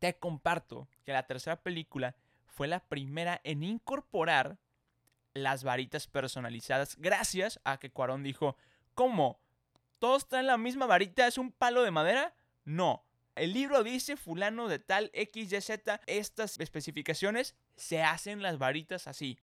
te 0.00 0.18
comparto 0.18 0.88
que 1.04 1.12
la 1.12 1.26
tercera 1.26 1.62
película 1.62 2.16
fue 2.46 2.66
la 2.66 2.80
primera 2.80 3.40
en 3.44 3.62
incorporar 3.62 4.58
las 5.34 5.62
varitas 5.62 6.08
personalizadas 6.08 6.96
gracias 6.96 7.60
a 7.62 7.78
que 7.78 7.90
Cuarón 7.92 8.24
dijo, 8.24 8.56
¿cómo? 8.94 9.38
¿Todos 10.00 10.26
traen 10.26 10.46
la 10.46 10.58
misma 10.58 10.86
varita? 10.86 11.26
¿Es 11.26 11.38
un 11.38 11.52
palo 11.52 11.82
de 11.84 11.92
madera? 11.92 12.34
No. 12.64 13.04
El 13.36 13.52
libro 13.52 13.84
dice 13.84 14.16
fulano 14.16 14.66
de 14.66 14.80
tal 14.80 15.12
XYZ, 15.14 15.70
estas 16.06 16.58
especificaciones, 16.58 17.54
se 17.76 18.02
hacen 18.02 18.42
las 18.42 18.58
varitas 18.58 19.06
así. 19.06 19.38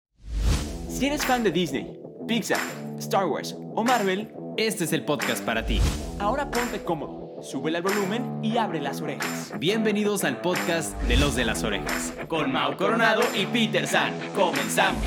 Si 0.89 1.05
eres 1.05 1.25
fan 1.25 1.43
de 1.43 1.51
Disney, 1.51 1.99
Pixar, 2.27 2.59
Star 2.97 3.25
Wars 3.25 3.55
o 3.75 3.83
Marvel, 3.83 4.33
Este 4.57 4.85
es 4.85 4.93
el 4.93 5.03
podcast 5.03 5.43
para 5.45 5.65
ti. 5.65 5.81
ahora 6.19 6.49
ponte 6.49 6.83
cómodo, 6.83 7.24
sube 7.45 7.69
el 7.69 7.81
volumen 7.81 8.39
y 8.43 8.57
abre 8.57 8.81
las 8.81 9.01
orejas. 9.01 9.53
Bienvenidos 9.59 10.23
al 10.23 10.41
podcast 10.41 10.99
de 11.03 11.15
los 11.15 11.35
de 11.35 11.45
las 11.45 11.63
orejas. 11.63 12.13
Con 12.27 12.51
Mau 12.51 12.75
Coronado 12.75 13.21
y 13.35 13.45
Peter 13.45 13.87
San, 13.87 14.13
comenzamos. 14.35 15.05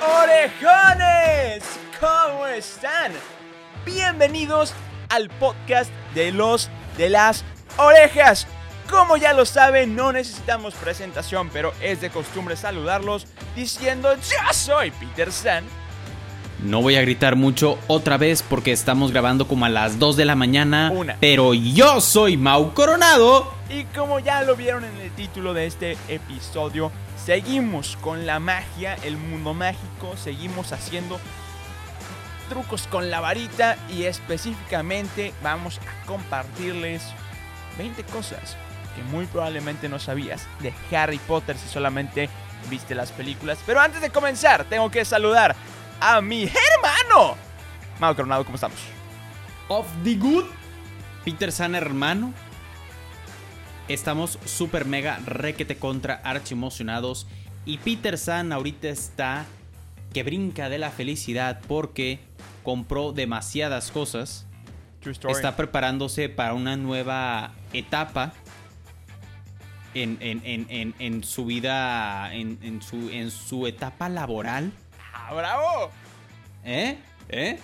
¡Orejones! 0.00 1.64
¿Cómo 1.98 2.46
están? 2.46 3.12
Bienvenidos 3.84 4.74
al 5.08 5.28
podcast 5.28 5.90
de 6.14 6.30
los 6.30 6.70
de 6.96 7.08
las 7.10 7.44
orejas. 7.78 8.46
Como 8.90 9.16
ya 9.16 9.32
lo 9.32 9.46
saben, 9.46 9.96
no 9.96 10.12
necesitamos 10.12 10.74
presentación, 10.74 11.48
pero 11.52 11.72
es 11.80 12.00
de 12.00 12.10
costumbre 12.10 12.56
saludarlos 12.56 13.26
diciendo 13.56 14.14
yo 14.14 14.52
soy 14.52 14.90
Peter 14.90 15.32
San. 15.32 15.64
No 16.62 16.80
voy 16.80 16.96
a 16.96 17.00
gritar 17.00 17.36
mucho 17.36 17.78
otra 17.88 18.16
vez 18.16 18.42
porque 18.42 18.72
estamos 18.72 19.10
grabando 19.10 19.48
como 19.48 19.64
a 19.64 19.68
las 19.68 19.98
2 19.98 20.16
de 20.16 20.24
la 20.24 20.34
mañana. 20.34 20.90
Una. 20.94 21.16
Pero 21.20 21.52
yo 21.52 22.00
soy 22.00 22.36
Mau 22.36 22.72
Coronado. 22.72 23.52
Y 23.68 23.84
como 23.86 24.18
ya 24.18 24.42
lo 24.42 24.54
vieron 24.54 24.84
en 24.84 24.96
el 25.00 25.10
título 25.10 25.52
de 25.52 25.66
este 25.66 25.98
episodio, 26.08 26.92
seguimos 27.22 27.98
con 28.00 28.26
la 28.26 28.38
magia, 28.38 28.94
el 29.02 29.16
mundo 29.16 29.52
mágico, 29.52 30.16
seguimos 30.16 30.72
haciendo 30.72 31.18
trucos 32.48 32.86
con 32.86 33.10
la 33.10 33.20
varita 33.20 33.76
y 33.90 34.04
específicamente 34.04 35.32
vamos 35.42 35.78
a 35.78 36.06
compartirles 36.06 37.02
20 37.78 38.04
cosas 38.04 38.56
que 38.94 39.02
muy 39.04 39.26
probablemente 39.26 39.88
no 39.88 39.98
sabías 39.98 40.46
de 40.60 40.72
Harry 40.96 41.18
Potter 41.18 41.56
si 41.56 41.68
solamente 41.68 42.28
viste 42.70 42.94
las 42.94 43.12
películas. 43.12 43.58
Pero 43.66 43.80
antes 43.80 44.00
de 44.00 44.10
comenzar, 44.10 44.64
tengo 44.64 44.90
que 44.90 45.04
saludar 45.04 45.54
a 46.00 46.20
mi 46.20 46.44
hermano. 46.44 47.36
Mau 48.00 48.14
Coronado, 48.14 48.44
¿cómo 48.44 48.56
estamos? 48.56 48.78
Of 49.68 49.86
the 50.02 50.16
Good. 50.16 50.44
Peter 51.24 51.52
San, 51.52 51.74
hermano. 51.74 52.32
Estamos 53.88 54.38
super 54.44 54.84
mega 54.84 55.18
requete 55.24 55.76
contra 55.76 56.14
archi 56.24 56.54
emocionados. 56.54 57.26
Y 57.64 57.78
Peter 57.78 58.18
San 58.18 58.52
ahorita 58.52 58.88
está 58.88 59.46
que 60.12 60.22
brinca 60.22 60.68
de 60.68 60.78
la 60.78 60.90
felicidad 60.90 61.60
porque 61.66 62.20
compró 62.62 63.12
demasiadas 63.12 63.90
cosas. 63.90 64.46
Está 65.28 65.56
preparándose 65.56 66.30
para 66.30 66.54
una 66.54 66.76
nueva 66.76 67.52
etapa 67.74 68.32
en, 69.94 70.18
en- 70.20 70.42
en- 70.44 70.66
en- 70.68 70.94
en 70.98 71.24
su 71.24 71.44
vida, 71.46 72.34
en, 72.34 72.58
en 72.62 72.82
su, 72.82 73.10
en 73.10 73.30
su 73.30 73.66
etapa 73.66 74.08
laboral. 74.08 74.72
¡Ah, 75.14 75.32
bravo! 75.34 75.90
¿Eh? 76.64 76.98
¿Eh? 77.28 77.58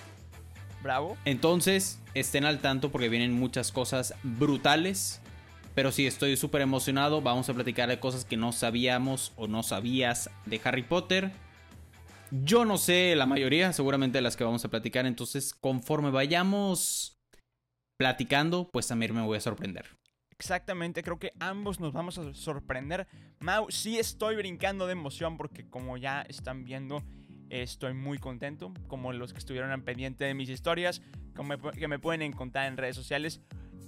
Bravo. 0.83 1.17
Entonces, 1.25 2.01
estén 2.15 2.45
al 2.45 2.61
tanto 2.61 2.91
porque 2.91 3.09
vienen 3.09 3.33
muchas 3.33 3.73
cosas 3.73 4.15
brutales. 4.23 5.21
Pero 5.75 5.93
sí, 5.93 6.07
estoy 6.07 6.37
súper 6.37 6.63
emocionado. 6.63 7.23
Vamos 7.23 7.49
a 7.49 7.55
platicar 7.55 7.89
de 7.89 8.01
cosas 8.01 8.25
que 8.25 8.37
no 8.37 8.51
sabíamos 8.53 9.33
o 9.37 9.47
no 9.47 9.63
sabías 9.63 10.29
de 10.47 10.61
Harry 10.65 10.83
Potter. 10.83 11.31
Yo 12.31 12.65
no 12.65 12.77
sé 12.77 13.15
la 13.17 13.27
mayoría, 13.27 13.73
seguramente 13.73 14.19
de 14.19 14.23
las 14.23 14.37
que 14.37 14.45
vamos 14.45 14.65
a 14.65 14.69
platicar. 14.69 15.07
Entonces, 15.07 15.55
conforme 15.55 16.11
vayamos 16.11 17.17
platicando, 17.99 18.69
pues 18.73 18.89
también 18.89 19.15
me 19.15 19.23
voy 19.23 19.37
a 19.39 19.41
sorprender. 19.41 19.87
Exactamente, 20.41 21.03
creo 21.03 21.19
que 21.19 21.35
ambos 21.39 21.81
nos 21.81 21.93
vamos 21.93 22.17
a 22.17 22.33
sorprender. 22.33 23.07
Mau, 23.41 23.71
sí 23.71 23.99
estoy 23.99 24.37
brincando 24.37 24.87
de 24.87 24.93
emoción 24.93 25.37
porque 25.37 25.69
como 25.69 25.99
ya 25.99 26.23
están 26.23 26.65
viendo, 26.65 27.03
estoy 27.51 27.93
muy 27.93 28.17
contento. 28.17 28.73
Como 28.89 29.13
los 29.13 29.35
que 29.35 29.39
estuvieron 29.39 29.71
al 29.71 29.83
pendiente 29.83 30.25
de 30.25 30.33
mis 30.33 30.49
historias, 30.49 31.03
que 31.75 31.89
me 31.89 31.99
pueden 31.99 32.23
encontrar 32.23 32.69
en 32.69 32.79
redes 32.79 32.97
sociales. 32.97 33.43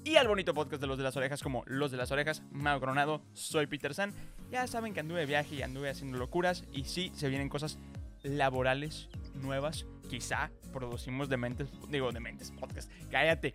Y 0.04 0.16
al 0.16 0.28
bonito 0.28 0.52
podcast 0.52 0.82
de 0.82 0.86
los 0.86 0.98
de 0.98 1.04
las 1.04 1.16
orejas, 1.16 1.42
como 1.42 1.62
los 1.64 1.91
de 1.91 1.96
las 1.96 2.10
orejas, 2.10 2.42
Mau 2.50 2.78
Coronado, 2.80 3.22
soy 3.32 3.66
Peter 3.66 3.94
San. 3.94 4.12
Ya 4.50 4.66
saben 4.66 4.92
que 4.92 5.00
anduve 5.00 5.20
de 5.20 5.26
viaje 5.26 5.54
y 5.54 5.62
anduve 5.62 5.88
haciendo 5.88 6.18
locuras. 6.18 6.64
Y 6.70 6.84
sí, 6.84 7.12
se 7.14 7.30
vienen 7.30 7.48
cosas 7.48 7.78
laborales 8.22 9.08
nuevas. 9.32 9.86
Quizá 10.10 10.50
producimos 10.70 11.30
Dementes, 11.30 11.70
digo, 11.88 12.12
Dementes 12.12 12.50
Podcast. 12.50 12.91
Cállate. 13.10 13.54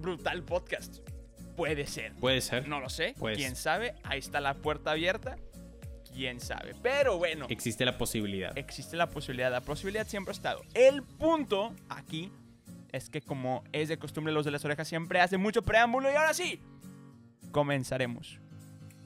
Brutal 0.00 0.42
podcast. 0.42 1.11
Puede 1.56 1.86
ser. 1.86 2.12
Puede 2.14 2.40
ser. 2.40 2.68
No 2.68 2.80
lo 2.80 2.88
sé. 2.88 3.14
Pues- 3.18 3.36
¿Quién 3.38 3.56
sabe? 3.56 3.94
Ahí 4.04 4.18
está 4.18 4.40
la 4.40 4.54
puerta 4.54 4.92
abierta. 4.92 5.36
¿Quién 6.12 6.40
sabe? 6.40 6.74
Pero 6.82 7.16
bueno, 7.18 7.46
Existe 7.48 7.84
la 7.86 7.96
posibilidad. 7.96 8.56
existe 8.58 8.96
la 8.96 9.08
posibilidad. 9.08 9.50
La 9.50 9.62
posibilidad 9.62 10.06
siempre 10.06 10.32
ha 10.32 10.34
estado. 10.36 10.62
El 10.74 11.02
punto 11.02 11.74
aquí 11.88 12.30
es 12.92 13.08
que 13.08 13.22
como 13.22 13.64
es 13.72 13.88
de 13.88 13.98
costumbre 13.98 14.32
los 14.32 14.44
de 14.44 14.50
las 14.50 14.62
orejas 14.64 14.86
siempre 14.86 15.20
hace 15.20 15.38
mucho 15.38 15.62
preámbulo 15.62 16.10
y 16.12 16.14
ahora 16.14 16.34
sí, 16.34 16.60
comenzaremos. 17.50 18.38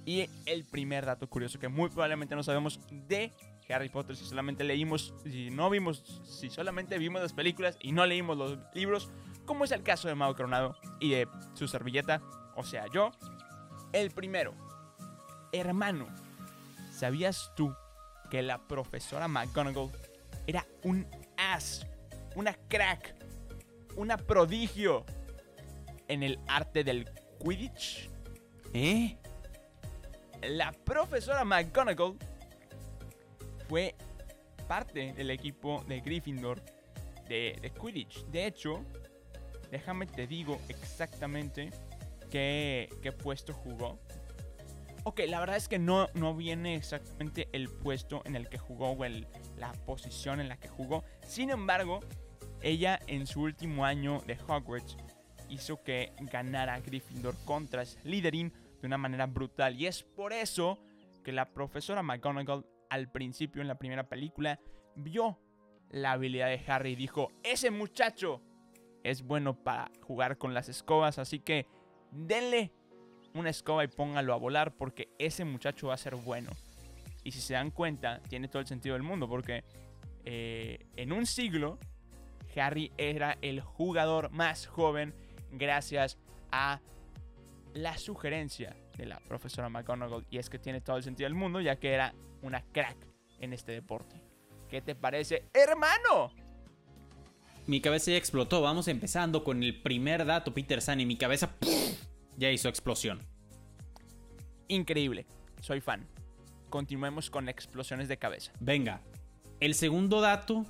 Y 0.05 0.29
el 0.47 0.65
primer 0.65 1.05
dato 1.07 1.29
curioso 1.29 1.59
que 1.59 1.69
muy 1.69 1.89
probablemente 1.91 2.35
no 2.37 2.43
sabemos 2.43 2.81
de 3.09 3.33
Harry 3.69 3.89
Potter 3.89 4.15
si 4.17 4.25
solamente 4.25 4.63
leímos, 4.65 5.15
si 5.25 5.51
no 5.51 5.69
vimos, 5.71 6.21
si 6.25 6.51
solamente 6.51 6.99
vimos 6.99 7.23
las 7.23 7.33
películas 7.33 7.77
y 7.81 7.93
no 7.93 8.07
leímos 8.07 8.37
los 8.37 8.59
libros, 8.75 9.11
como 9.47 9.65
es 9.65 9.71
el 9.71 9.83
caso 9.83 10.09
de 10.09 10.15
Mago 10.15 10.35
Coronado 10.35 10.77
y 11.01 11.11
de 11.11 11.29
su 11.55 11.69
servilleta, 11.69 12.21
o 12.55 12.65
sea, 12.65 12.87
yo. 12.93 13.13
El 13.93 14.11
primero, 14.11 14.53
hermano, 15.53 16.07
¿sabías 16.93 17.53
tú 17.57 17.75
que 18.31 18.43
la 18.43 18.59
profesora 18.59 19.29
McGonagall 19.29 19.91
era 20.47 20.67
un 20.83 21.07
as, 21.37 21.87
una 22.35 22.55
crack, 22.69 23.15
una 23.95 24.17
prodigio 24.17 25.07
en 26.09 26.23
el 26.23 26.39
arte 26.49 26.85
del 26.85 27.09
Quidditch? 27.43 28.11
¿Eh? 28.75 29.17
La 30.43 30.73
profesora 30.73 31.45
McGonagall 31.45 32.17
fue 33.69 33.95
parte 34.69 35.13
del 35.13 35.31
equipo 35.31 35.85
de 35.87 36.01
Gryffindor 36.01 36.61
de, 37.29 37.57
de 37.61 37.71
Quidditch. 37.71 38.27
De 38.27 38.47
hecho, 38.47 38.85
déjame 39.71 40.07
te 40.07 40.27
digo 40.27 40.59
exactamente 40.69 41.71
qué, 42.31 42.89
qué 43.03 43.13
puesto 43.13 43.53
jugó. 43.53 43.99
Ok, 45.05 45.21
la 45.29 45.39
verdad 45.39 45.57
es 45.57 45.69
que 45.69 45.79
no, 45.79 46.09
no 46.15 46.35
viene 46.35 46.75
exactamente 46.75 47.49
el 47.53 47.69
puesto 47.69 48.23
en 48.25 48.35
el 48.35 48.49
que 48.49 48.59
jugó 48.59 48.91
o 48.91 49.05
el- 49.05 49.29
la 49.57 49.73
posición 49.73 50.41
en 50.41 50.49
la 50.49 50.57
que 50.57 50.69
jugó. 50.69 51.05
Sin 51.25 51.51
embargo, 51.51 52.01
ella 52.61 52.99
en 53.07 53.27
su 53.29 53.43
último 53.43 53.85
año 53.85 54.21
de 54.27 54.37
Hogwarts 54.49 54.97
hizo 55.49 55.83
que 55.85 56.13
ganara 56.23 56.81
Gryffindor 56.81 57.37
contra 57.45 57.85
Slytherin 57.85 58.53
de 58.81 58.87
una 58.87 58.99
manera 58.99 59.27
brutal. 59.27 59.81
Y 59.81 59.87
es 59.87 60.03
por 60.03 60.33
eso 60.33 60.81
que 61.23 61.31
la 61.31 61.53
profesora 61.53 62.03
McGonagall 62.03 62.67
al 62.91 63.09
principio 63.11 63.63
en 63.63 63.69
la 63.69 63.79
primera 63.79 64.09
película 64.09 64.59
vio 64.97 65.39
la 65.91 66.13
habilidad 66.13 66.49
de 66.49 66.65
Harry 66.67 66.93
y 66.93 66.97
dijo, 66.97 67.31
ese 67.45 67.71
muchacho 67.71 68.43
es 69.11 69.23
bueno 69.23 69.55
para 69.55 69.91
jugar 70.03 70.39
con 70.39 70.55
las 70.55 70.69
escobas, 70.69 71.19
así 71.19 71.39
que 71.39 71.67
denle 72.11 72.73
una 73.35 73.51
escoba 73.51 73.85
y 73.85 73.89
póngalo 73.89 74.33
a 74.33 74.37
volar 74.37 74.75
porque 74.75 75.09
ese 75.19 75.45
muchacho 75.45 75.89
va 75.89 75.95
a 75.95 75.99
ser 75.99 76.17
bueno. 76.17 76.51
Y 77.23 77.33
si 77.33 77.41
se 77.41 77.55
dan 77.55 77.71
cuenta, 77.71 78.21
tiene 78.29 78.49
todo 78.49 78.61
el 78.61 78.67
sentido 78.67 78.95
del 78.95 79.03
mundo 79.03 79.29
porque 79.29 79.65
eh, 80.25 80.87
en 80.97 81.13
un 81.13 81.27
siglo 81.27 81.79
Harry 82.57 82.93
era 82.97 83.37
el 83.43 83.61
jugador 83.61 84.31
más 84.31 84.67
joven 84.67 85.15
gracias 85.53 86.19
a 86.51 86.81
la 87.75 87.99
sugerencia 87.99 88.75
de 88.97 89.07
la 89.07 89.21
profesora 89.21 89.69
McGonagall. 89.69 90.27
Y 90.31 90.39
es 90.39 90.49
que 90.49 90.59
tiene 90.59 90.81
todo 90.81 90.97
el 90.97 91.03
sentido 91.03 91.27
del 91.27 91.35
mundo 91.35 91.61
ya 91.61 91.77
que 91.77 91.93
era 91.93 92.15
una 92.43 92.63
crack 92.63 92.97
en 93.41 93.53
este 93.53 93.73
deporte. 93.73 94.21
¿Qué 94.69 94.81
te 94.81 94.95
parece, 94.95 95.49
hermano? 95.53 96.33
Mi 97.67 97.81
cabeza 97.81 98.13
ya 98.13 98.17
explotó. 98.17 98.63
Vamos 98.63 98.89
empezando 98.89 99.43
con 99.43 99.63
el 99.63 99.81
primer 99.83 100.25
dato, 100.25 100.55
Peter 100.55 100.81
San. 100.81 101.01
Y 101.01 101.07
mi 101.07 101.17
cabeza 101.17 101.51
ya 102.37 102.51
hizo 102.51 102.69
explosión. 102.69 103.21
Increíble. 104.69 105.27
Soy 105.61 105.81
fan. 105.81 106.07
Continuemos 106.71 107.31
con 107.31 107.49
explosiones 107.49 108.09
de 108.09 108.19
cabeza. 108.19 108.53
Venga. 108.61 109.03
El 109.61 109.75
segundo 109.75 110.21
dato, 110.21 110.67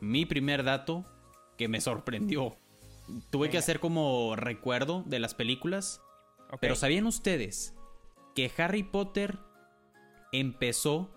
mi 0.00 0.26
primer 0.26 0.64
dato, 0.64 1.04
que 1.56 1.68
me 1.68 1.80
sorprendió. 1.80 2.56
Tuve 3.30 3.48
que 3.48 3.58
hacer 3.58 3.80
como 3.80 4.36
recuerdo 4.36 5.02
de 5.06 5.18
las 5.18 5.34
películas. 5.34 6.00
Pero 6.60 6.76
¿sabían 6.76 7.06
ustedes 7.06 7.74
que 8.34 8.50
Harry 8.58 8.82
Potter 8.82 9.38
empezó 10.32 11.10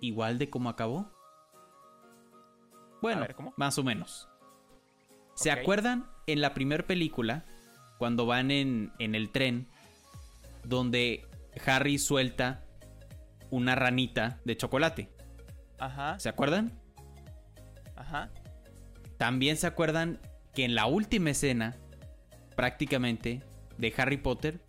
igual 0.00 0.38
de 0.38 0.50
como 0.50 0.68
acabó? 0.68 1.10
Bueno, 3.00 3.22
ver, 3.22 3.34
¿cómo? 3.34 3.54
más 3.56 3.78
o 3.78 3.84
menos. 3.84 4.28
¿Se 5.34 5.50
acuerdan 5.50 6.10
en 6.26 6.40
la 6.40 6.54
primera 6.54 6.86
película, 6.86 7.44
cuando 7.98 8.26
van 8.26 8.50
en, 8.50 8.92
en 8.98 9.14
el 9.14 9.30
tren, 9.30 9.68
donde 10.64 11.26
Harry 11.66 11.98
suelta 11.98 12.64
una 13.50 13.74
ranita 13.74 14.38
de 14.44 14.56
chocolate? 14.56 15.10
Ajá, 15.78 16.18
¿Se 16.20 16.28
acuerdan? 16.28 16.78
ajá. 17.96 18.30
También 19.16 19.56
se 19.56 19.66
acuerdan 19.66 20.20
que 20.54 20.64
en 20.64 20.74
la 20.74 20.86
última 20.86 21.30
escena, 21.30 21.76
prácticamente, 22.56 23.42
de 23.78 23.94
Harry 23.96 24.16
Potter, 24.18 24.60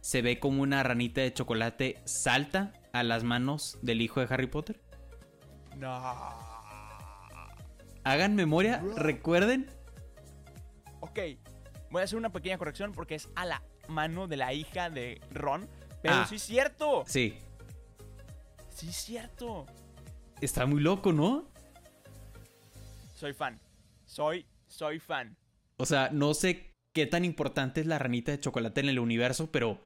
se 0.00 0.22
ve 0.22 0.38
como 0.38 0.62
una 0.62 0.82
ranita 0.82 1.20
de 1.20 1.32
chocolate 1.32 1.98
salta 2.04 2.72
a 2.92 3.02
las 3.02 3.24
manos 3.24 3.78
del 3.82 4.00
hijo 4.00 4.20
de 4.20 4.32
Harry 4.32 4.46
Potter. 4.46 4.80
No. 5.76 6.47
Hagan 8.04 8.34
memoria, 8.34 8.82
recuerden. 8.96 9.66
Ok, 11.00 11.18
voy 11.90 12.00
a 12.00 12.04
hacer 12.04 12.18
una 12.18 12.32
pequeña 12.32 12.58
corrección 12.58 12.92
porque 12.92 13.14
es 13.14 13.28
a 13.34 13.44
la 13.44 13.62
mano 13.88 14.26
de 14.28 14.36
la 14.36 14.52
hija 14.52 14.90
de 14.90 15.20
Ron. 15.30 15.68
Pero 16.02 16.14
Ah. 16.14 16.26
sí 16.28 16.36
es 16.36 16.42
cierto. 16.42 17.04
Sí, 17.06 17.34
Sí 18.70 18.88
es 18.90 18.96
cierto. 18.96 19.66
está 20.40 20.64
muy 20.66 20.80
loco, 20.80 21.12
¿no? 21.12 21.48
Soy 23.14 23.32
fan. 23.32 23.60
Soy, 24.06 24.46
soy 24.68 25.00
fan. 25.00 25.36
O 25.78 25.84
sea, 25.86 26.10
no 26.12 26.32
sé 26.34 26.74
qué 26.94 27.06
tan 27.06 27.24
importante 27.24 27.80
es 27.80 27.86
la 27.88 27.98
ranita 27.98 28.30
de 28.32 28.38
chocolate 28.40 28.80
en 28.80 28.88
el 28.88 29.00
universo, 29.00 29.50
pero 29.50 29.82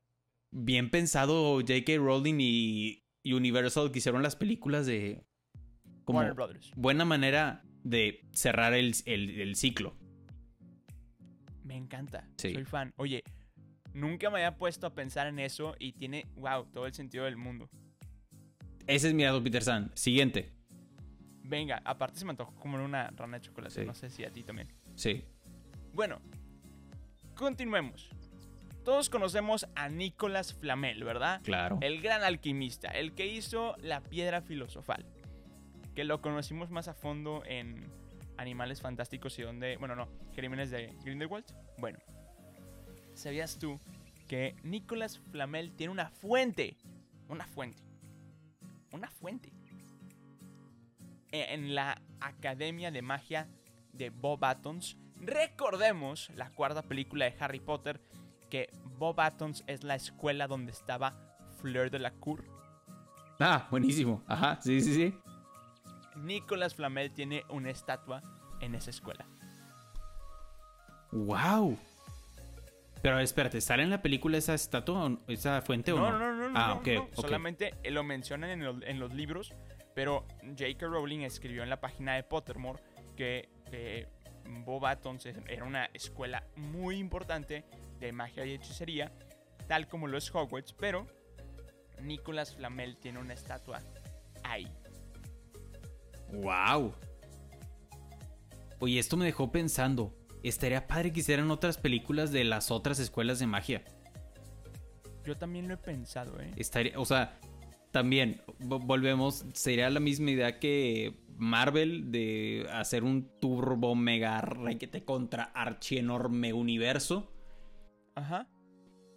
bien 0.50 0.90
pensado 0.90 1.54
J.K. 1.60 1.96
Rowling 1.96 2.36
y 2.38 3.02
Universal 3.24 3.90
que 3.90 3.98
hicieron 3.98 4.22
las 4.22 4.36
películas 4.36 4.84
de... 4.84 5.24
Como 6.04 6.18
Warner 6.18 6.34
Brothers. 6.34 6.72
buena 6.76 7.04
manera 7.06 7.62
de 7.82 8.24
cerrar 8.32 8.74
el, 8.74 8.94
el- 9.06 9.40
el 9.40 9.56
ciclo. 9.56 9.96
Me 11.64 11.76
encanta. 11.76 12.26
Sí. 12.36 12.52
Soy 12.52 12.64
fan. 12.64 12.92
Oye, 12.96 13.22
nunca 13.94 14.30
me 14.30 14.38
había 14.38 14.56
puesto 14.56 14.86
a 14.86 14.94
pensar 14.94 15.26
en 15.26 15.38
eso 15.38 15.74
y 15.78 15.92
tiene, 15.92 16.26
wow, 16.36 16.66
todo 16.66 16.86
el 16.86 16.92
sentido 16.94 17.24
del 17.24 17.36
mundo. 17.36 17.68
Ese 18.86 19.08
es 19.08 19.14
Mirado 19.14 19.42
Peter 19.42 19.62
San. 19.62 19.90
Siguiente. 19.94 20.52
Venga, 21.44 21.80
aparte 21.84 22.18
se 22.18 22.24
me 22.24 22.30
antojó 22.30 22.54
como 22.56 22.82
una 22.82 23.10
rana 23.10 23.38
de 23.38 23.46
chocolate. 23.46 23.80
Sí. 23.80 23.86
No 23.86 23.94
sé 23.94 24.10
si 24.10 24.24
a 24.24 24.30
ti 24.30 24.42
también. 24.42 24.68
Sí. 24.96 25.24
Bueno, 25.92 26.20
continuemos. 27.36 28.10
Todos 28.84 29.08
conocemos 29.08 29.66
a 29.76 29.88
Nicolas 29.88 30.54
Flamel, 30.54 31.04
¿verdad? 31.04 31.40
Claro. 31.44 31.78
El 31.80 32.00
gran 32.02 32.24
alquimista, 32.24 32.88
el 32.88 33.12
que 33.14 33.26
hizo 33.26 33.76
la 33.80 34.00
piedra 34.02 34.42
filosofal. 34.42 35.06
Que 35.94 36.04
lo 36.04 36.22
conocimos 36.22 36.70
más 36.70 36.88
a 36.88 36.94
fondo 36.94 37.42
en 37.44 37.86
Animales 38.38 38.80
Fantásticos 38.80 39.38
y 39.38 39.42
donde. 39.42 39.76
Bueno, 39.76 39.94
no, 39.94 40.08
Crímenes 40.34 40.70
de 40.70 40.94
Grindelwald. 41.04 41.44
Bueno, 41.78 41.98
¿sabías 43.14 43.58
tú 43.58 43.78
que 44.26 44.56
Nicolas 44.62 45.18
Flamel 45.30 45.72
tiene 45.72 45.92
una 45.92 46.08
fuente? 46.10 46.76
Una 47.28 47.46
fuente. 47.46 47.82
Una 48.92 49.10
fuente. 49.10 49.52
E- 51.30 51.54
En 51.54 51.74
la 51.74 52.00
Academia 52.20 52.90
de 52.90 53.02
Magia 53.02 53.48
de 53.92 54.10
Bob 54.10 54.40
Battons. 54.40 54.96
Recordemos 55.20 56.30
la 56.34 56.50
cuarta 56.50 56.82
película 56.82 57.26
de 57.26 57.36
Harry 57.38 57.60
Potter 57.60 58.00
que 58.50 58.70
Bob 58.98 59.16
Battons 59.16 59.62
es 59.66 59.84
la 59.84 59.94
escuela 59.94 60.46
donde 60.48 60.72
estaba 60.72 61.36
Fleur 61.60 61.90
de 61.90 61.98
la 61.98 62.10
Cour. 62.12 62.44
Ah, 63.38 63.66
buenísimo. 63.70 64.22
Ajá, 64.26 64.58
sí, 64.60 64.80
sí, 64.80 64.94
sí. 64.94 65.14
Nicolas 66.16 66.74
Flamel 66.74 67.12
tiene 67.12 67.44
una 67.48 67.70
estatua 67.70 68.22
en 68.60 68.74
esa 68.74 68.90
escuela. 68.90 69.26
¡Wow! 71.12 71.78
Pero 73.02 73.18
espérate, 73.18 73.60
¿sale 73.60 73.82
en 73.82 73.90
la 73.90 74.00
película 74.00 74.38
esa 74.38 74.54
estatua, 74.54 75.18
esa 75.26 75.60
fuente 75.62 75.92
o 75.92 75.96
No, 75.98 76.12
no? 76.12 76.18
no, 76.18 76.32
no, 76.34 76.48
no, 76.50 76.58
Ah, 76.58 76.68
no, 76.68 76.74
ok, 76.76 76.86
no, 76.86 77.02
ok. 77.02 77.14
Solamente 77.16 77.74
eh, 77.82 77.90
lo 77.90 78.04
mencionan 78.04 78.50
en, 78.50 78.64
los- 78.64 78.82
en 78.84 79.00
los 79.00 79.12
libros, 79.12 79.52
pero 79.94 80.24
J.K. 80.42 80.86
Rowling 80.86 81.20
escribió 81.20 81.62
en 81.64 81.70
la 81.70 81.80
página 81.80 82.14
de 82.14 82.22
Pottermore 82.22 82.80
que 83.16 83.48
eh, 83.72 84.06
Bob 84.64 84.82
Battons 84.82 85.26
es- 85.26 85.36
era 85.48 85.64
una 85.64 85.86
escuela 85.86 86.44
muy 86.56 86.96
importante 86.98 87.64
de 87.98 88.12
magia 88.12 88.44
y 88.46 88.52
hechicería, 88.52 89.12
tal 89.66 89.88
como 89.88 90.06
lo 90.06 90.16
es 90.16 90.32
Hogwarts, 90.32 90.72
pero 90.72 91.06
Nicolas 92.00 92.54
Flamel 92.54 92.96
tiene 92.98 93.18
una 93.18 93.34
estatua 93.34 93.82
ahí. 94.44 94.68
¡Wow! 96.32 96.92
Oye, 98.80 98.98
esto 98.98 99.16
me 99.16 99.24
dejó 99.24 99.52
pensando. 99.52 100.14
Estaría 100.42 100.86
padre 100.88 101.12
que 101.12 101.20
hicieran 101.20 101.50
otras 101.50 101.78
películas 101.78 102.32
de 102.32 102.44
las 102.44 102.70
otras 102.70 102.98
escuelas 102.98 103.38
de 103.38 103.46
magia. 103.46 103.84
Yo 105.24 105.36
también 105.36 105.68
lo 105.68 105.74
he 105.74 105.76
pensado, 105.78 106.40
¿eh? 106.40 106.50
Estaría, 106.56 106.98
o 106.98 107.04
sea, 107.04 107.38
también 107.92 108.42
vo- 108.58 108.84
volvemos, 108.84 109.44
sería 109.54 109.88
la 109.88 110.00
misma 110.00 110.32
idea 110.32 110.58
que 110.58 111.20
Marvel 111.36 112.10
de 112.10 112.66
hacer 112.72 113.04
un 113.04 113.30
turbo 113.40 113.94
mega 113.94 114.40
requete 114.40 115.04
contra 115.04 115.44
archi 115.44 115.98
enorme 115.98 116.52
universo. 116.52 117.32
Ajá. 118.16 118.48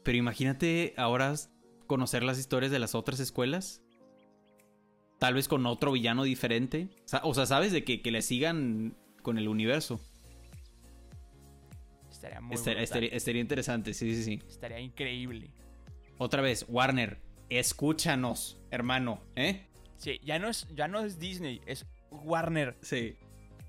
Pero 0.04 0.18
imagínate 0.18 0.94
ahora 0.96 1.34
conocer 1.88 2.22
las 2.22 2.38
historias 2.38 2.72
de 2.72 2.78
las 2.80 2.94
otras 2.94 3.20
escuelas. 3.20 3.82
Tal 5.26 5.34
vez 5.34 5.48
con 5.48 5.66
otro 5.66 5.92
villano 5.92 6.22
diferente. 6.22 6.88
O 7.24 7.34
sea, 7.34 7.48
sabes 7.48 7.72
de 7.72 7.84
que, 7.84 8.04
que 8.04 8.12
le 8.12 8.22
sigan 8.22 8.96
con 9.24 9.40
el 9.40 9.48
universo. 9.48 10.00
Estaría 12.12 12.42
muy 12.42 12.54
Estaría, 12.54 12.84
estaría- 12.84 13.10
estaría 13.10 13.42
interesante, 13.42 13.96
sí, 13.96 14.14
sí, 14.14 14.24
sí. 14.24 14.44
Estaría 14.48 14.80
increíble. 14.80 15.50
Otra 16.20 16.44
vez, 16.44 16.68
Warner, 16.70 17.18
escúchanos, 17.50 18.60
hermano, 18.70 19.20
¿eh? 19.36 19.66
Sí, 19.98 20.20
ya 20.24 20.38
no 20.38 20.48
es, 20.48 20.68
ya 20.76 20.88
no 20.88 21.00
es 21.00 21.18
Disney, 21.18 21.60
es 21.66 21.88
Warner. 22.12 22.78
Sí, 22.84 23.16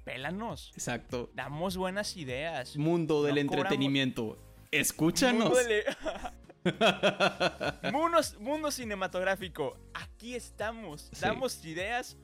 Pélanos. 0.05 0.73
exacto. 0.75 1.31
Damos 1.35 1.79
buenas 1.79 2.19
ideas. 2.19 2.77
Mundo 2.77 3.23
del 3.23 3.37
No 3.37 3.41
cobramos- 3.51 3.57
entretenimiento. 3.65 4.39
Escúchanos. 4.71 5.45
Mundo, 5.49 5.59
mundo, 7.93 8.19
mundo 8.41 8.71
cinematográfico. 8.71 9.77
Aquí 9.95 10.35
estamos. 10.35 11.09
Sí. 11.13 11.21
Damos 11.21 11.65
ideas 11.65 12.17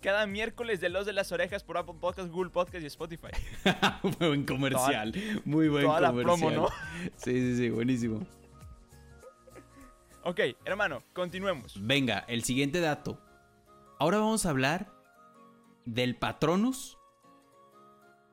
cada 0.00 0.26
miércoles 0.26 0.80
de 0.80 0.88
Los 0.88 1.06
de 1.06 1.12
las 1.12 1.32
Orejas 1.32 1.64
por 1.64 1.76
Apple 1.76 1.96
Podcast, 2.00 2.28
Google 2.30 2.50
Podcast 2.50 2.82
y 2.82 2.86
Spotify. 2.86 3.28
Muy 4.02 4.14
buen 4.28 4.44
comercial. 4.44 5.12
Muy 5.44 5.68
buen 5.68 5.84
toda 5.84 6.00
la 6.00 6.08
comercial. 6.10 6.38
promo, 6.40 6.50
¿no? 6.50 6.68
Sí, 7.16 7.32
sí, 7.32 7.56
sí, 7.56 7.70
buenísimo. 7.70 8.26
Ok, 10.24 10.40
hermano, 10.64 11.02
continuemos. 11.12 11.74
Venga, 11.80 12.24
el 12.28 12.44
siguiente 12.44 12.80
dato. 12.80 13.20
Ahora 13.98 14.18
vamos 14.18 14.46
a 14.46 14.50
hablar 14.50 14.92
del 15.84 16.16
Patronus 16.16 16.98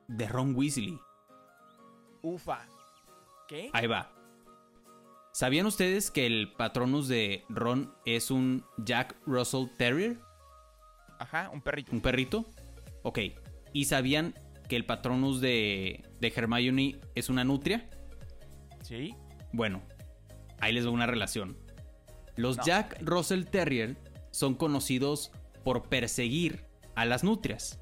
de 0.08 0.28
Ron 0.28 0.54
Weasley. 0.54 1.00
Ufa. 2.22 2.66
¿Qué? 3.48 3.70
Ahí 3.72 3.86
va. 3.86 4.15
¿Sabían 5.36 5.66
ustedes 5.66 6.10
que 6.10 6.24
el 6.24 6.50
Patronus 6.50 7.08
de 7.08 7.44
Ron 7.50 7.92
es 8.06 8.30
un 8.30 8.64
Jack 8.78 9.14
Russell 9.26 9.66
Terrier? 9.76 10.18
Ajá, 11.18 11.50
un 11.52 11.60
perrito. 11.60 11.92
¿Un 11.92 12.00
perrito? 12.00 12.46
Ok. 13.02 13.18
¿Y 13.74 13.84
sabían 13.84 14.32
que 14.66 14.76
el 14.76 14.86
Patronus 14.86 15.42
de, 15.42 16.02
de 16.20 16.32
Hermione 16.34 16.98
es 17.14 17.28
una 17.28 17.44
nutria? 17.44 17.86
¿Sí? 18.80 19.14
Bueno, 19.52 19.82
ahí 20.58 20.72
les 20.72 20.84
doy 20.84 20.94
una 20.94 21.06
relación. 21.06 21.58
Los 22.36 22.56
No. 22.56 22.64
Jack 22.64 22.96
Russell 23.02 23.44
Terrier 23.44 23.94
son 24.30 24.54
conocidos 24.54 25.32
por 25.64 25.90
perseguir 25.90 26.64
a 26.94 27.04
las 27.04 27.24
nutrias. 27.24 27.78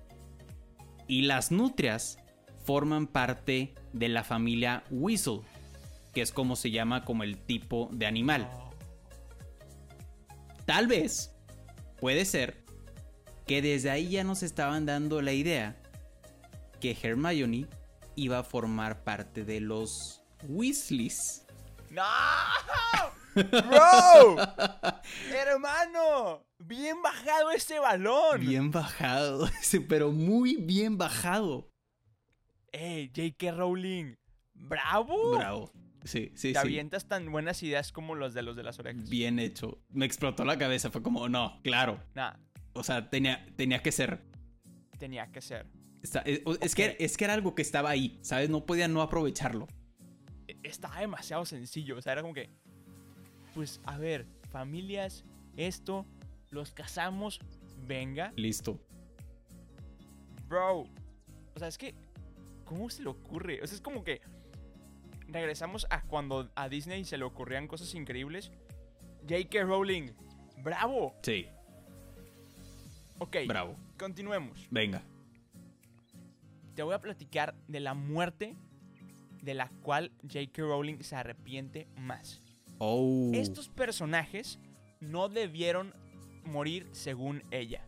Y 1.06 1.22
las 1.22 1.52
nutrias 1.52 2.18
forman 2.64 3.06
parte 3.06 3.74
de 3.92 4.08
la 4.08 4.24
familia 4.24 4.82
Weasel, 4.90 5.42
que 6.14 6.22
es 6.22 6.32
como 6.32 6.56
se 6.56 6.70
llama 6.70 7.04
como 7.04 7.22
el 7.22 7.36
tipo 7.36 7.88
de 7.92 8.06
animal. 8.06 8.48
Tal 10.64 10.86
vez, 10.86 11.34
puede 12.00 12.24
ser, 12.24 12.64
que 13.46 13.60
desde 13.60 13.90
ahí 13.90 14.08
ya 14.08 14.24
nos 14.24 14.42
estaban 14.42 14.86
dando 14.86 15.20
la 15.20 15.32
idea 15.32 15.76
que 16.80 16.96
Hermione 17.00 17.66
iba 18.16 18.38
a 18.38 18.44
formar 18.44 19.04
parte 19.04 19.44
de 19.44 19.60
los 19.60 20.22
Weasleys. 20.48 21.44
¡No! 21.90 22.02
¡Bro! 23.34 24.36
¡Hermano! 25.32 26.46
¡Bien 26.58 27.02
bajado 27.02 27.50
ese 27.50 27.78
balón! 27.78 28.40
Bien 28.40 28.70
bajado, 28.70 29.50
pero 29.88 30.12
muy 30.12 30.56
bien 30.56 30.96
bajado. 30.96 31.68
¡Ey, 32.72 33.10
J.K. 33.14 33.52
Rowling! 33.52 34.14
¡Bravo! 34.54 35.36
Bravo. 35.36 35.72
Sí, 36.04 36.30
sí, 36.34 36.52
Te 36.52 36.60
sí. 36.60 36.66
avientas 36.66 37.08
tan 37.08 37.30
buenas 37.32 37.62
ideas 37.62 37.90
como 37.90 38.14
los 38.14 38.34
de 38.34 38.42
los 38.42 38.56
de 38.56 38.62
las 38.62 38.78
orejas. 38.78 39.08
Bien 39.08 39.38
hecho. 39.38 39.82
Me 39.90 40.04
explotó 40.04 40.44
la 40.44 40.58
cabeza. 40.58 40.90
Fue 40.90 41.02
como, 41.02 41.28
no, 41.28 41.60
claro. 41.62 41.98
Nah, 42.14 42.34
O 42.74 42.82
sea, 42.84 43.08
tenía, 43.08 43.46
tenía 43.56 43.82
que 43.82 43.90
ser. 43.92 44.20
tenía 44.98 45.30
que 45.32 45.40
ser. 45.40 45.66
Está- 46.02 46.20
es, 46.20 46.42
es 46.60 46.74
que, 46.74 46.96
es 47.00 47.16
que 47.16 47.24
era 47.24 47.32
algo 47.34 47.54
que 47.54 47.62
estaba 47.62 47.88
ahí, 47.90 48.18
¿sabes? 48.22 48.50
No 48.50 48.66
podía 48.66 48.86
no 48.88 49.00
aprovecharlo. 49.00 49.66
E- 50.46 50.58
Estaba 50.62 51.00
demasiado 51.00 51.44
sencillo. 51.46 51.96
O 51.96 52.02
sea, 52.02 52.12
era 52.12 52.20
como 52.22 52.34
que. 52.34 52.50
Pues, 53.54 53.80
a 53.84 53.96
ver, 53.96 54.26
familias, 54.50 55.24
esto, 55.56 56.04
los 56.50 56.72
casamos, 56.72 57.40
venga. 57.86 58.32
Listo. 58.36 58.78
Bro. 60.48 60.80
O 60.80 61.58
sea, 61.58 61.68
es 61.68 61.78
que. 61.78 61.94
¿Cómo 62.64 62.88
se 62.90 63.02
le 63.02 63.08
ocurre? 63.10 63.60
O 63.62 63.66
sea, 63.66 63.76
es 63.76 63.80
como 63.80 64.04
que. 64.04 64.20
Regresamos 65.34 65.84
a 65.90 66.00
cuando 66.02 66.48
a 66.54 66.68
Disney 66.68 67.04
se 67.04 67.18
le 67.18 67.24
ocurrían 67.24 67.66
cosas 67.66 67.92
increíbles. 67.96 68.52
J.K. 69.28 69.64
Rowling. 69.64 70.12
¡Bravo! 70.62 71.12
Sí, 71.22 71.48
Ok, 73.18 73.38
bravo. 73.48 73.74
continuemos. 73.98 74.68
Venga. 74.70 75.02
Te 76.76 76.84
voy 76.84 76.94
a 76.94 77.00
platicar 77.00 77.56
de 77.66 77.80
la 77.80 77.94
muerte 77.94 78.54
de 79.42 79.54
la 79.54 79.70
cual 79.82 80.12
J.K. 80.22 80.62
Rowling 80.62 81.02
se 81.02 81.16
arrepiente 81.16 81.88
más. 81.96 82.40
Oh. 82.78 83.32
Estos 83.34 83.68
personajes 83.68 84.60
no 85.00 85.28
debieron 85.28 85.94
morir 86.44 86.88
según 86.92 87.42
ella. 87.50 87.84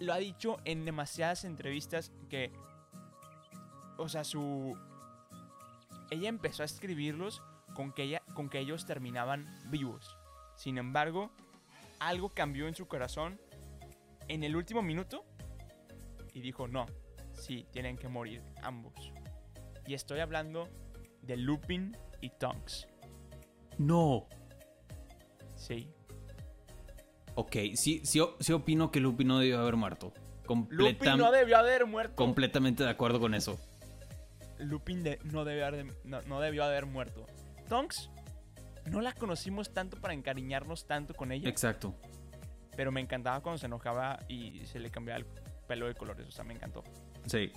Lo 0.00 0.12
ha 0.12 0.18
dicho 0.18 0.56
en 0.64 0.84
demasiadas 0.84 1.44
entrevistas 1.44 2.10
que... 2.28 2.50
O 3.96 4.08
sea, 4.08 4.24
su... 4.24 4.76
Ella 6.10 6.28
empezó 6.28 6.62
a 6.62 6.66
escribirlos 6.66 7.42
con 7.74 7.92
que, 7.92 8.04
ella, 8.04 8.22
con 8.34 8.48
que 8.48 8.58
ellos 8.58 8.86
terminaban 8.86 9.46
vivos. 9.70 10.16
Sin 10.56 10.76
embargo, 10.78 11.30
algo 11.98 12.30
cambió 12.30 12.66
en 12.68 12.74
su 12.74 12.86
corazón 12.88 13.40
en 14.28 14.44
el 14.44 14.56
último 14.56 14.82
minuto 14.82 15.24
y 16.32 16.40
dijo, 16.40 16.68
no, 16.68 16.86
sí, 17.32 17.66
tienen 17.72 17.96
que 17.96 18.08
morir 18.08 18.42
ambos. 18.62 18.94
Y 19.86 19.94
estoy 19.94 20.20
hablando 20.20 20.68
de 21.22 21.36
Lupin 21.36 21.96
y 22.20 22.30
Tonks. 22.30 22.86
No. 23.78 24.28
Sí. 25.54 25.88
Ok, 27.34 27.56
sí, 27.74 28.02
sí, 28.04 28.20
sí 28.40 28.52
opino 28.52 28.90
que 28.90 29.00
Lupin 29.00 29.28
no 29.28 29.38
debió 29.38 29.60
haber 29.60 29.76
muerto. 29.76 30.12
Lupin 30.68 31.16
no 31.16 31.30
debió 31.30 31.58
haber 31.58 31.86
muerto. 31.86 32.16
completamente 32.16 32.82
de 32.82 32.90
acuerdo 32.90 33.20
con 33.20 33.34
eso. 33.34 33.58
Lupin 34.60 35.02
de- 35.02 35.18
no, 35.24 35.44
debió 35.44 35.66
haber, 35.66 35.86
no, 36.04 36.20
no 36.22 36.40
debió 36.40 36.64
haber 36.64 36.86
muerto. 36.86 37.26
Tonks, 37.68 38.10
no 38.90 39.00
la 39.00 39.12
conocimos 39.12 39.72
tanto 39.72 39.96
para 40.00 40.14
encariñarnos 40.14 40.86
tanto 40.86 41.14
con 41.14 41.32
ella. 41.32 41.48
Exacto. 41.48 41.94
pero 42.76 42.92
me 42.92 43.00
encantaba 43.00 43.42
cuando 43.42 43.58
se 43.58 43.66
enojaba 43.66 44.20
y 44.28 44.64
se 44.64 44.78
le 44.78 44.90
cambiaba 44.90 45.18
el 45.18 45.26
pelo 45.68 45.86
de 45.86 45.94
colores. 45.94 46.26
O 46.26 46.30
sea, 46.30 46.44
me 46.44 46.54
encantó. 46.54 46.82
Sí. 47.26 47.52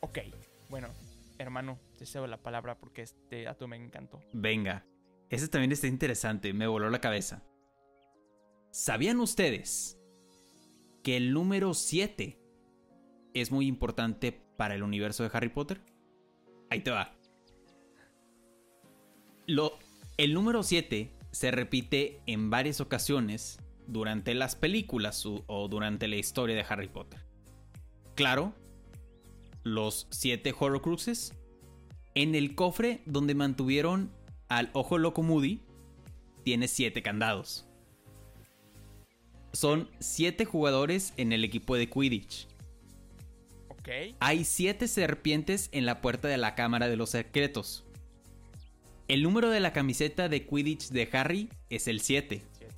Ok, 0.00 0.18
bueno, 0.70 0.88
hermano, 1.38 1.78
te 1.98 2.06
cedo 2.06 2.26
la 2.26 2.38
palabra 2.38 2.78
porque 2.78 3.02
este 3.02 3.42
dato 3.42 3.68
me 3.68 3.76
encantó. 3.76 4.20
Venga. 4.32 4.86
Ese 5.28 5.46
también 5.48 5.72
está 5.72 5.86
interesante, 5.88 6.52
me 6.54 6.66
voló 6.66 6.88
la 6.90 7.00
cabeza. 7.00 7.42
¿Sabían 8.72 9.20
ustedes 9.20 9.98
que 11.02 11.16
el 11.16 11.32
número 11.34 11.74
7 11.74 12.39
es 13.34 13.50
muy 13.50 13.66
importante 13.66 14.32
para 14.56 14.74
el 14.74 14.82
universo 14.82 15.22
de 15.22 15.30
Harry 15.32 15.48
Potter? 15.48 15.80
Ahí 16.70 16.80
te 16.80 16.90
va. 16.90 17.14
Lo, 19.46 19.78
el 20.16 20.34
número 20.34 20.62
7 20.62 21.10
se 21.32 21.50
repite 21.50 22.20
en 22.26 22.50
varias 22.50 22.80
ocasiones 22.80 23.58
durante 23.86 24.34
las 24.34 24.54
películas 24.54 25.24
o, 25.26 25.68
durante 25.68 26.08
la 26.08 26.16
historia 26.16 26.56
de 26.56 26.64
Harry 26.68 26.88
Potter. 26.88 27.20
Claro, 28.14 28.54
los 29.62 30.06
7 30.10 30.54
Horrocruxes 30.58 31.34
en 32.14 32.34
el 32.34 32.54
cofre 32.54 33.02
donde 33.06 33.34
mantuvieron 33.34 34.12
al 34.48 34.70
ojo 34.72 34.98
loco 34.98 35.22
Moody 35.22 35.62
tiene 36.44 36.68
7 36.68 37.02
candados. 37.02 37.66
Son 39.52 39.88
7 39.98 40.44
jugadores 40.44 41.12
en 41.16 41.32
el 41.32 41.44
equipo 41.44 41.76
de 41.76 41.88
Quidditch. 41.88 42.46
Hay 44.20 44.44
7 44.44 44.86
serpientes 44.88 45.68
en 45.72 45.86
la 45.86 46.00
puerta 46.00 46.28
de 46.28 46.36
la 46.36 46.54
Cámara 46.54 46.88
de 46.88 46.96
los 46.96 47.10
Secretos. 47.10 47.84
El 49.08 49.22
número 49.22 49.50
de 49.50 49.60
la 49.60 49.72
camiseta 49.72 50.28
de 50.28 50.46
Quidditch 50.46 50.90
de 50.90 51.08
Harry 51.12 51.48
es 51.68 51.88
el 51.88 52.00
7. 52.00 52.42
siete. 52.52 52.74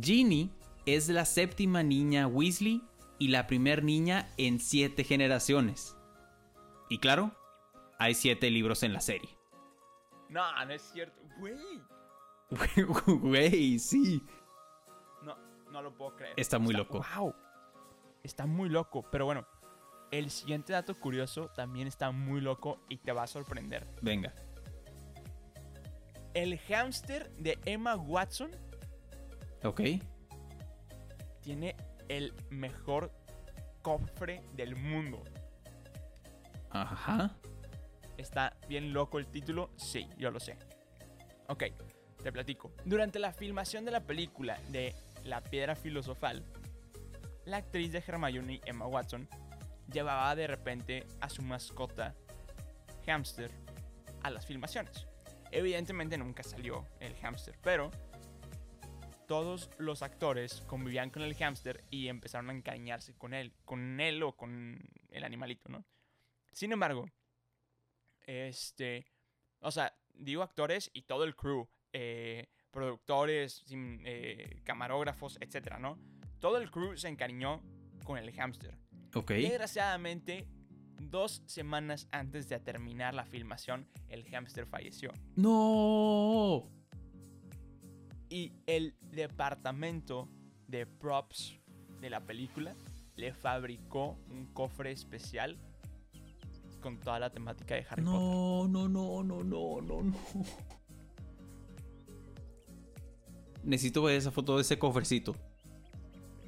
Ginny 0.00 0.50
es 0.86 1.08
la 1.08 1.24
séptima 1.26 1.82
niña 1.82 2.26
Weasley 2.26 2.82
y 3.18 3.28
la 3.28 3.46
primer 3.46 3.84
niña 3.84 4.28
en 4.38 4.58
7 4.60 5.04
generaciones. 5.04 5.96
Y 6.88 6.98
claro, 6.98 7.32
hay 7.98 8.14
7 8.14 8.50
libros 8.50 8.82
en 8.82 8.92
la 8.92 9.00
serie. 9.00 9.28
No, 10.28 10.42
no 10.64 10.72
es 10.72 10.82
cierto. 10.82 11.20
Güey, 11.38 11.56
Güey, 13.20 13.78
sí. 13.78 14.22
no, 15.22 15.36
no 15.70 15.82
lo 15.82 15.94
puedo 15.94 16.16
creer. 16.16 16.32
Está 16.36 16.58
muy 16.58 16.74
loco. 16.74 17.04
Wow, 17.16 17.34
está 18.22 18.46
muy 18.46 18.70
loco. 18.70 19.04
Pero 19.10 19.26
bueno, 19.26 19.46
el 20.12 20.30
siguiente 20.30 20.72
dato 20.72 20.94
curioso 20.94 21.48
también 21.56 21.88
está 21.88 22.10
muy 22.12 22.40
loco 22.40 22.78
y 22.88 22.98
te 22.98 23.10
va 23.12 23.24
a 23.24 23.26
sorprender. 23.26 23.86
Venga. 24.02 24.32
El 26.34 26.58
hámster 26.58 27.30
de 27.32 27.58
Emma 27.64 27.96
Watson 27.96 28.50
Ok. 29.64 29.80
tiene 31.40 31.74
el 32.08 32.32
mejor 32.50 33.10
cofre 33.82 34.42
del 34.54 34.76
mundo. 34.76 35.22
Ajá. 36.70 37.34
¿Está 38.16 38.56
bien 38.68 38.92
loco 38.92 39.18
el 39.18 39.26
título? 39.26 39.70
Sí, 39.76 40.08
yo 40.18 40.30
lo 40.30 40.40
sé. 40.40 40.56
Ok, 41.48 41.64
te 42.22 42.32
platico. 42.32 42.72
Durante 42.84 43.18
la 43.18 43.32
filmación 43.32 43.84
de 43.84 43.90
la 43.90 44.00
película 44.00 44.58
de 44.68 44.94
La 45.24 45.42
Piedra 45.42 45.74
Filosofal, 45.74 46.44
la 47.44 47.58
actriz 47.58 47.92
de 47.92 48.02
Hermione, 48.06 48.60
Emma 48.64 48.86
Watson, 48.86 49.28
llevaba 49.92 50.34
de 50.34 50.46
repente 50.46 51.06
a 51.20 51.28
su 51.28 51.42
mascota, 51.42 52.14
hamster, 53.06 53.50
a 54.22 54.30
las 54.30 54.46
filmaciones. 54.46 55.06
Evidentemente 55.50 56.16
nunca 56.16 56.42
salió 56.42 56.86
el 57.00 57.14
hámster, 57.16 57.58
pero 57.62 57.90
todos 59.26 59.70
los 59.78 60.02
actores 60.02 60.62
convivían 60.66 61.10
con 61.10 61.22
el 61.22 61.34
hámster 61.34 61.84
y 61.90 62.08
empezaron 62.08 62.50
a 62.50 62.52
encariñarse 62.52 63.14
con 63.14 63.34
él, 63.34 63.52
con 63.64 64.00
él 64.00 64.22
o 64.22 64.36
con 64.36 64.78
el 65.10 65.24
animalito, 65.24 65.68
¿no? 65.68 65.84
Sin 66.52 66.72
embargo, 66.72 67.06
este, 68.20 69.06
o 69.60 69.70
sea, 69.70 69.94
digo 70.14 70.42
actores 70.42 70.90
y 70.92 71.02
todo 71.02 71.24
el 71.24 71.34
crew, 71.34 71.68
eh, 71.92 72.48
productores, 72.70 73.64
eh, 73.70 74.60
camarógrafos, 74.64 75.38
etcétera, 75.40 75.78
¿no? 75.78 75.98
Todo 76.38 76.58
el 76.58 76.70
crew 76.70 76.96
se 76.96 77.08
encariñó 77.08 77.62
con 78.04 78.18
el 78.18 78.32
hámster. 78.32 78.81
Ok. 79.14 79.30
Desgraciadamente, 79.32 80.46
dos 81.00 81.42
semanas 81.46 82.08
antes 82.12 82.48
de 82.48 82.58
terminar 82.58 83.14
la 83.14 83.24
filmación, 83.24 83.86
el 84.08 84.24
hámster 84.24 84.66
falleció. 84.66 85.12
No. 85.36 86.70
Y 88.28 88.52
el 88.66 88.96
departamento 89.00 90.28
de 90.66 90.86
props 90.86 91.58
de 92.00 92.10
la 92.10 92.24
película 92.24 92.74
le 93.16 93.34
fabricó 93.34 94.18
un 94.30 94.46
cofre 94.46 94.90
especial 94.90 95.58
con 96.80 96.98
toda 96.98 97.18
la 97.20 97.30
temática 97.30 97.74
de 97.74 97.86
Harry 97.88 98.02
Potter. 98.02 98.20
No, 98.20 98.66
no, 98.68 98.88
no, 98.88 99.22
no, 99.22 99.44
no, 99.44 99.80
no, 99.80 100.02
no. 100.02 100.16
Necesito 103.62 104.02
ver 104.02 104.16
esa 104.16 104.30
foto 104.32 104.56
de 104.56 104.62
ese 104.62 104.78
cofrecito. 104.78 105.36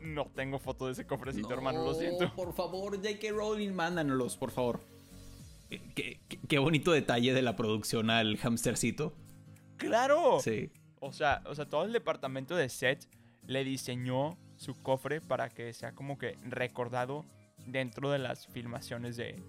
No 0.05 0.27
tengo 0.27 0.59
foto 0.59 0.87
de 0.87 0.93
ese 0.93 1.07
cofrecito, 1.07 1.51
hermano, 1.53 1.83
lo 1.85 1.95
siento. 1.95 2.31
Por 2.35 2.53
favor, 2.53 2.97
J.K. 2.97 3.29
Rowling, 3.33 3.73
mándanos, 3.73 4.37
por 4.37 4.51
favor. 4.51 4.81
Qué, 5.71 6.21
qué- 6.29 6.39
qué 6.47 6.59
bonito 6.59 6.93
detalle 6.93 7.33
de 7.33 7.41
la 7.43 7.57
producción 7.57 8.11
al 8.11 8.37
hamstercito. 8.43 9.15
¡Claro! 9.79 10.39
Sí. 10.41 10.71
O 11.01 11.13
sea, 11.13 11.43
o 11.47 11.55
sea, 11.55 11.69
todo 11.69 11.85
el 11.85 11.93
departamento 11.93 12.55
de 12.55 12.69
set 12.69 13.09
le 13.47 13.65
diseñó 13.65 14.37
su 14.57 14.75
cofre 14.75 15.21
para 15.21 15.49
que 15.49 15.73
sea 15.73 15.93
como 15.93 16.19
que 16.19 16.37
recordado 16.45 17.25
dentro 17.67 18.11
de 18.11 18.19
las 18.19 18.47
filmaciones 18.47 19.17
de... 19.17 19.43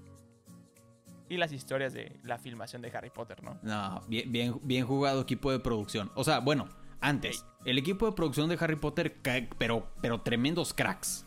Y 1.27 1.37
las 1.37 1.51
historias 1.51 1.91
de 1.93 2.17
la 2.23 2.37
filmación 2.37 2.81
de 2.81 2.89
Harry 2.95 3.09
Potter, 3.09 3.43
¿no? 3.43 3.57
No, 3.63 4.01
bien, 4.07 4.31
bien, 4.31 4.59
bien 4.63 4.85
jugado 4.85 5.21
equipo 5.21 5.51
de 5.51 5.59
producción. 5.59 6.11
O 6.15 6.23
sea, 6.23 6.39
bueno, 6.39 6.69
antes, 7.07 7.45
el 7.65 7.77
equipo 7.77 8.05
de 8.05 8.11
producción 8.13 8.49
de 8.49 8.57
Harry 8.59 8.75
Potter, 8.75 9.17
pero, 9.57 9.91
pero 10.01 10.21
tremendos 10.21 10.73
cracks. 10.73 11.25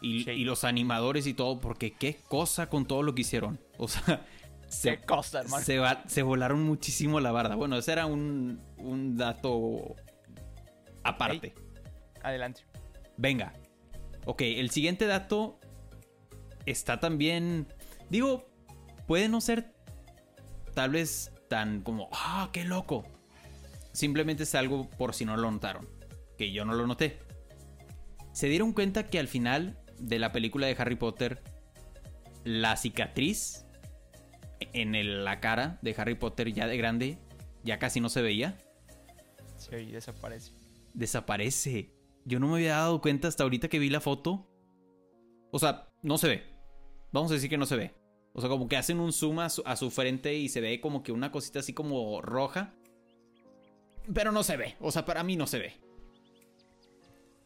Y, 0.00 0.22
Sí. 0.24 0.30
y 0.30 0.44
los 0.44 0.62
animadores 0.64 1.26
y 1.26 1.34
todo, 1.34 1.60
porque 1.60 1.92
qué 1.92 2.20
cosa 2.28 2.68
con 2.68 2.86
todo 2.86 3.02
lo 3.02 3.14
que 3.14 3.22
hicieron. 3.22 3.60
O 3.78 3.88
sea, 3.88 4.24
se, 4.68 4.98
Qué 4.98 5.04
cosa, 5.04 5.40
hermano. 5.40 5.64
se, 5.64 5.80
se 6.06 6.22
volaron 6.22 6.62
muchísimo 6.62 7.18
la 7.20 7.32
barda. 7.32 7.56
Bueno, 7.56 7.76
ese 7.76 7.92
era 7.92 8.06
un, 8.06 8.60
un 8.76 9.16
dato 9.16 9.96
aparte. 11.02 11.54
Adelante. 12.22 12.62
Venga. 13.16 13.52
Ok, 14.26 14.42
el 14.42 14.70
siguiente 14.70 15.06
dato 15.06 15.58
está 16.66 17.00
también. 17.00 17.66
Digo, 18.10 18.48
puede 19.06 19.28
no 19.28 19.40
ser 19.40 19.72
tal 20.74 20.90
vez 20.90 21.32
tan 21.48 21.80
como. 21.82 22.08
¡Ah, 22.12 22.50
qué 22.52 22.64
loco! 22.64 23.04
Simplemente 23.92 24.42
es 24.44 24.54
algo 24.54 24.88
por 24.90 25.14
si 25.14 25.24
no 25.24 25.36
lo 25.36 25.50
notaron. 25.50 25.88
Que 26.36 26.52
yo 26.52 26.64
no 26.64 26.74
lo 26.74 26.86
noté. 26.86 27.18
Se 28.32 28.48
dieron 28.48 28.72
cuenta 28.72 29.08
que 29.08 29.18
al 29.18 29.28
final 29.28 29.78
de 29.98 30.18
la 30.18 30.30
película 30.32 30.66
de 30.66 30.76
Harry 30.78 30.94
Potter, 30.96 31.42
la 32.44 32.76
cicatriz 32.76 33.66
en 34.72 34.94
el- 34.94 35.24
la 35.24 35.40
cara 35.40 35.78
de 35.82 35.94
Harry 35.98 36.14
Potter 36.14 36.52
ya 36.52 36.66
de 36.66 36.76
grande 36.76 37.18
ya 37.64 37.78
casi 37.78 38.00
no 38.00 38.08
se 38.08 38.22
veía 38.22 38.56
Sí, 39.56 39.86
desaparece. 39.86 40.52
desaparece. 40.94 41.94
Yo 42.24 42.38
no 42.38 42.48
me 42.48 42.54
había 42.54 42.76
dado 42.76 43.00
cuenta 43.00 43.26
hasta 43.28 43.42
ahorita 43.42 43.68
que 43.68 43.78
vi 43.78 43.88
la 43.90 44.00
foto. 44.00 44.48
O 45.50 45.58
sea, 45.58 45.88
no 46.02 46.18
se 46.18 46.28
ve. 46.28 46.42
Vamos 47.12 47.30
a 47.30 47.34
decir 47.34 47.50
que 47.50 47.58
no 47.58 47.66
se 47.66 47.76
ve. 47.76 47.94
O 48.34 48.40
sea, 48.40 48.48
como 48.50 48.68
que 48.68 48.76
hacen 48.76 49.00
un 49.00 49.12
zoom 49.12 49.40
a 49.40 49.48
su, 49.48 49.62
a 49.64 49.74
su 49.76 49.90
frente 49.90 50.34
y 50.34 50.48
se 50.48 50.60
ve 50.60 50.80
como 50.80 51.02
que 51.02 51.10
una 51.10 51.32
cosita 51.32 51.58
así 51.60 51.72
como 51.72 52.20
roja. 52.22 52.74
Pero 54.14 54.32
no 54.32 54.42
se 54.42 54.56
ve. 54.56 54.76
O 54.80 54.90
sea, 54.90 55.04
para 55.04 55.22
mí 55.22 55.36
no 55.36 55.46
se 55.46 55.58
ve. 55.58 55.72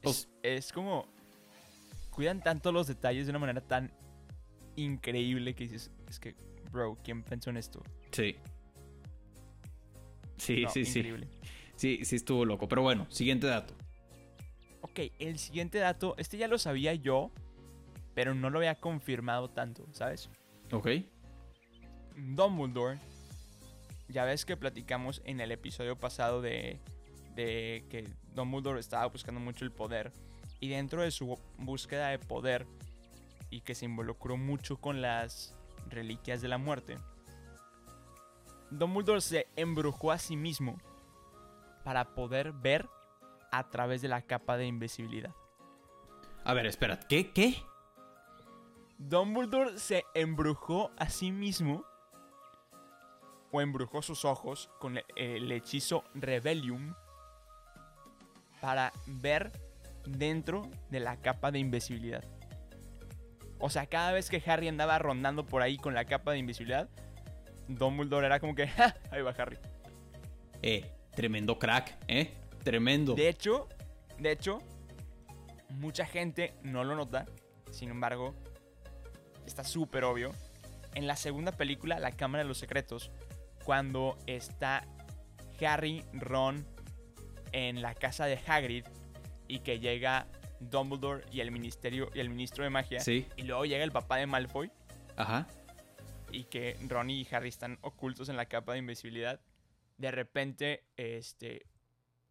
Es, 0.03 0.29
es 0.43 0.73
como. 0.73 1.07
Cuidan 2.11 2.43
tanto 2.43 2.73
los 2.73 2.87
detalles 2.87 3.27
de 3.27 3.31
una 3.31 3.39
manera 3.39 3.61
tan 3.61 3.93
increíble 4.77 5.55
que 5.55 5.65
dices. 5.65 5.91
Es 6.09 6.19
que, 6.19 6.35
bro, 6.71 6.99
¿quién 7.03 7.23
pensó 7.23 7.51
en 7.51 7.57
esto? 7.57 7.83
Sí. 8.11 8.37
Sí, 10.37 10.63
No, 10.65 10.71
sí, 10.71 10.85
sí. 10.85 11.05
Sí, 11.77 12.05
sí 12.05 12.17
estuvo 12.17 12.45
loco. 12.45 12.69
Pero 12.69 12.83
bueno, 12.83 13.07
siguiente 13.11 13.47
dato. 13.47 13.75
Ok, 14.83 15.01
el 15.19 15.39
siguiente 15.39 15.79
dato, 15.79 16.15
este 16.19 16.37
ya 16.37 16.49
lo 16.49 16.59
sabía 16.59 16.95
yo, 16.95 17.31
pero 18.15 18.35
no 18.35 18.51
lo 18.51 18.59
había 18.59 18.75
confirmado 18.75 19.49
tanto, 19.49 19.87
¿sabes? 19.93 20.29
Ok. 20.73 20.89
Dumbledore, 22.17 22.99
ya 24.13 24.25
ves 24.25 24.45
que 24.45 24.57
platicamos 24.57 25.23
en 25.25 25.41
el 25.41 25.51
episodio 25.51 25.99
pasado 25.99 26.43
de, 26.43 26.79
de 27.35 27.85
que 27.91 28.09
Dumbledore 28.35 28.79
estaba 28.79 29.07
buscando 29.07 29.41
mucho 29.41 29.65
el 29.65 29.73
poder 29.73 30.13
y 30.61 30.69
dentro 30.69 31.03
de 31.03 31.11
su 31.11 31.39
búsqueda 31.59 32.09
de 32.09 32.19
poder 32.19 32.67
y 33.51 33.63
que 33.63 33.75
se 33.75 33.87
involucró 33.87 34.37
mucho 34.37 34.77
con 34.77 35.03
las 35.03 35.55
reliquias 35.89 36.41
de 36.41 36.49
la 36.49 36.59
muerte, 36.59 36.99
Dumbledore 38.71 39.21
se 39.21 39.49
embrujó 39.57 40.13
a 40.13 40.19
sí 40.19 40.37
mismo 40.37 40.79
para 41.85 42.15
poder 42.15 42.53
ver 42.53 42.89
a 43.51 43.69
través 43.69 44.03
de 44.03 44.09
la 44.09 44.23
capa 44.23 44.57
de 44.57 44.67
invisibilidad. 44.67 45.35
A 46.45 46.55
ver, 46.55 46.67
espera. 46.67 46.99
¿Qué? 47.01 47.33
¿Qué? 47.33 47.63
Dumbledore 48.99 49.79
se 49.79 50.05
embrujó 50.15 50.91
a 50.97 51.09
sí 51.09 51.33
mismo 51.33 51.85
o 53.53 53.61
embrujó 53.61 54.03
sus 54.03 54.25
ojos 54.25 54.69
con 54.81 54.97
el, 54.97 55.05
el 55.17 55.53
hechizo 55.53 56.05
Rebellium 56.15 56.95
para 58.61 58.93
ver 59.07 59.53
dentro 60.07 60.69
de 60.91 61.01
la 61.01 61.17
capa 61.17 61.51
de 61.51 61.59
invisibilidad. 61.59 62.25
O 63.59 63.71
sea, 63.71 63.87
cada 63.87 64.13
vez 64.13 64.29
que 64.29 64.43
Harry 64.45 64.67
andaba 64.67 64.99
rondando 64.99 65.47
por 65.47 65.63
ahí 65.63 65.77
con 65.77 65.95
la 65.95 66.05
capa 66.05 66.33
de 66.33 66.39
invisibilidad, 66.39 66.89
Dumbledore 67.69 68.27
era 68.27 68.41
como 68.41 68.55
que, 68.55 68.67
¡ja! 68.69 68.97
Ahí 69.11 69.23
va 69.23 69.31
Harry. 69.39 69.57
Eh, 70.63 70.91
tremendo 71.15 71.59
crack, 71.59 71.97
¿eh? 72.09 72.35
Tremendo. 72.65 73.15
De 73.15 73.29
hecho, 73.29 73.69
de 74.19 74.33
hecho, 74.33 74.59
mucha 75.71 76.07
gente 76.07 76.55
no 76.63 76.85
lo 76.85 76.95
nota. 76.95 77.27
Sin 77.71 77.91
embargo, 77.91 78.35
está 79.47 79.65
súper 79.65 80.05
obvio. 80.05 80.33
En 80.95 81.07
la 81.07 81.17
segunda 81.17 81.53
película, 81.53 81.99
La 81.99 82.13
Cámara 82.13 82.45
de 82.45 82.49
los 82.49 82.59
Secretos, 82.59 83.11
cuando 83.65 84.17
está 84.27 84.87
Harry, 85.61 86.05
Ron 86.13 86.67
en 87.53 87.83
la 87.83 87.95
casa 87.95 88.27
de 88.27 88.39
Hagrid 88.47 88.85
y 89.49 89.61
que 89.61 89.79
llega 89.79 90.27
Dumbledore 90.61 91.25
y 91.31 91.41
el 91.41 91.51
ministerio 91.51 92.11
y 92.15 92.21
el 92.21 92.29
ministro 92.31 92.65
de 92.65 92.71
magia 92.71 93.01
Sí. 93.01 93.27
y 93.37 93.43
luego 93.43 93.65
llega 93.65 93.85
el 93.85 93.93
papá 93.93 94.17
de 94.17 94.27
Malfoy 94.27 94.71
Ajá. 95.17 95.47
y 96.31 96.45
que 96.45 96.77
Ron 96.89 97.11
y 97.11 97.27
Harry 97.31 97.49
están 97.49 97.79
ocultos 97.83 98.29
en 98.29 98.37
la 98.37 98.47
capa 98.47 98.73
de 98.73 98.79
invisibilidad. 98.79 99.41
De 99.99 100.11
repente, 100.11 100.85
este, 100.97 101.67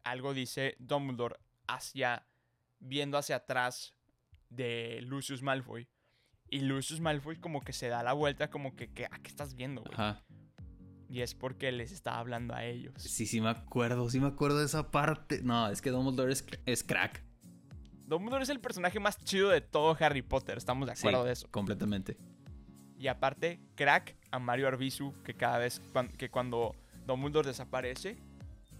algo 0.03 0.33
dice 0.33 0.75
Dumbledore 0.79 1.35
hacia, 1.67 2.25
viendo 2.79 3.17
hacia 3.17 3.37
atrás 3.37 3.93
de 4.49 4.99
Lucius 5.03 5.41
Malfoy. 5.41 5.87
Y 6.49 6.59
Lucius 6.61 6.99
Malfoy 6.99 7.37
como 7.37 7.61
que 7.61 7.71
se 7.71 7.87
da 7.87 8.03
la 8.03 8.11
vuelta 8.11 8.49
como 8.49 8.75
que, 8.75 8.91
que 8.91 9.05
¿a 9.05 9.19
qué 9.19 9.27
estás 9.29 9.53
viendo, 9.55 9.81
güey? 9.83 9.93
Ajá. 9.93 10.21
Y 11.11 11.21
es 11.21 11.35
porque 11.35 11.73
les 11.73 11.91
está 11.91 12.17
hablando 12.19 12.55
a 12.55 12.63
ellos. 12.63 12.93
Sí, 12.95 13.25
sí 13.25 13.41
me 13.41 13.49
acuerdo, 13.49 14.09
sí 14.09 14.21
me 14.21 14.27
acuerdo 14.27 14.59
de 14.59 14.65
esa 14.65 14.91
parte. 14.91 15.41
No, 15.43 15.67
es 15.67 15.81
que 15.81 15.89
Dumbledore 15.89 16.31
es, 16.31 16.45
es 16.65 16.85
crack. 16.85 17.21
Dumbledore 18.07 18.43
es 18.43 18.49
el 18.49 18.61
personaje 18.61 18.97
más 19.01 19.17
chido 19.17 19.49
de 19.49 19.59
todo 19.59 19.97
Harry 19.99 20.21
Potter, 20.21 20.57
estamos 20.57 20.85
de 20.87 20.93
acuerdo 20.93 21.23
Sí, 21.23 21.27
de 21.27 21.33
eso. 21.33 21.47
Completamente. 21.51 22.15
Y 22.97 23.07
aparte, 23.09 23.59
crack 23.75 24.15
a 24.31 24.39
Mario 24.39 24.69
Arbizu, 24.69 25.13
que 25.25 25.33
cada 25.33 25.57
vez 25.57 25.81
que 26.17 26.29
cuando 26.29 26.73
Dumbledore 27.05 27.49
desaparece, 27.49 28.15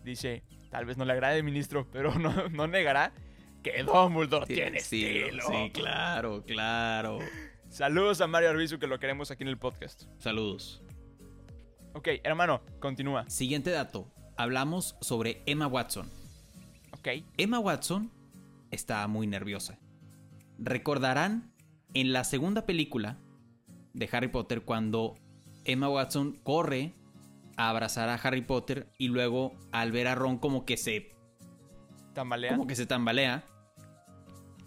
dice, 0.05 0.43
tal 0.69 0.85
vez 0.85 0.95
no 0.95 1.03
le 1.03 1.11
agrade, 1.11 1.43
ministro, 1.43 1.85
pero 1.91 2.15
no, 2.17 2.47
no 2.47 2.65
negará 2.65 3.11
que 3.61 3.83
Dumbledore 3.83 4.45
tiene 4.45 4.77
estilo. 4.77 5.43
Sí, 5.45 5.71
claro, 5.73 6.45
claro. 6.45 7.19
Saludos 7.67 8.21
a 8.21 8.27
Mario 8.27 8.51
Arbizu, 8.51 8.79
que 8.79 8.87
lo 8.87 8.99
queremos 8.99 9.31
aquí 9.31 9.43
en 9.43 9.49
el 9.49 9.57
podcast. 9.57 10.03
Saludos. 10.17 10.81
Ok, 11.93 12.07
hermano, 12.23 12.61
continúa. 12.79 13.29
Siguiente 13.29 13.69
dato. 13.71 14.11
Hablamos 14.37 14.95
sobre 15.01 15.43
Emma 15.45 15.67
Watson. 15.67 16.09
Ok, 16.93 17.07
Emma 17.37 17.59
Watson 17.59 18.11
está 18.71 19.05
muy 19.07 19.27
nerviosa. 19.27 19.79
Recordarán 20.57 21.53
en 21.93 22.13
la 22.13 22.23
segunda 22.23 22.65
película 22.65 23.17
de 23.93 24.09
Harry 24.11 24.29
Potter 24.29 24.61
cuando 24.61 25.17
Emma 25.65 25.89
Watson 25.89 26.39
corre 26.43 26.93
a 27.57 27.69
abrazar 27.69 28.09
a 28.09 28.15
Harry 28.15 28.41
Potter 28.41 28.91
y 28.97 29.09
luego 29.09 29.53
al 29.71 29.91
ver 29.91 30.07
a 30.07 30.15
Ron 30.15 30.37
como 30.37 30.65
que 30.65 30.77
se 30.77 31.11
tambalea. 32.13 32.51
como 32.51 32.67
que 32.67 32.75
se 32.75 32.85
tambalea. 32.85 33.43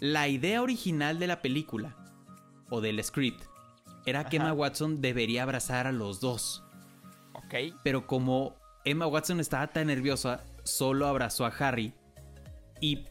La 0.01 0.29
idea 0.29 0.61
original 0.61 1.19
de 1.19 1.27
la 1.27 1.41
película 1.41 1.97
o 2.71 2.81
del 2.81 3.03
script 3.03 3.45
era 4.07 4.25
que. 4.29 4.37
Emma 4.37 4.53
Watson 4.53 5.01
debería 5.01 5.45
abrazar 5.45 5.87
a 5.87 5.93
los 5.93 6.21
dos. 6.21 6.64
Ok, 7.55 7.75
Pero 7.83 8.07
como 8.07 8.57
Emma 8.85 9.07
Watson 9.07 9.41
estaba 9.41 9.67
tan 9.69 9.87
nerviosa, 9.87 10.45
solo 10.65 11.07
abrazó 11.07 11.47
a 11.47 11.49
Harry. 11.49 11.93
Y 12.81 13.05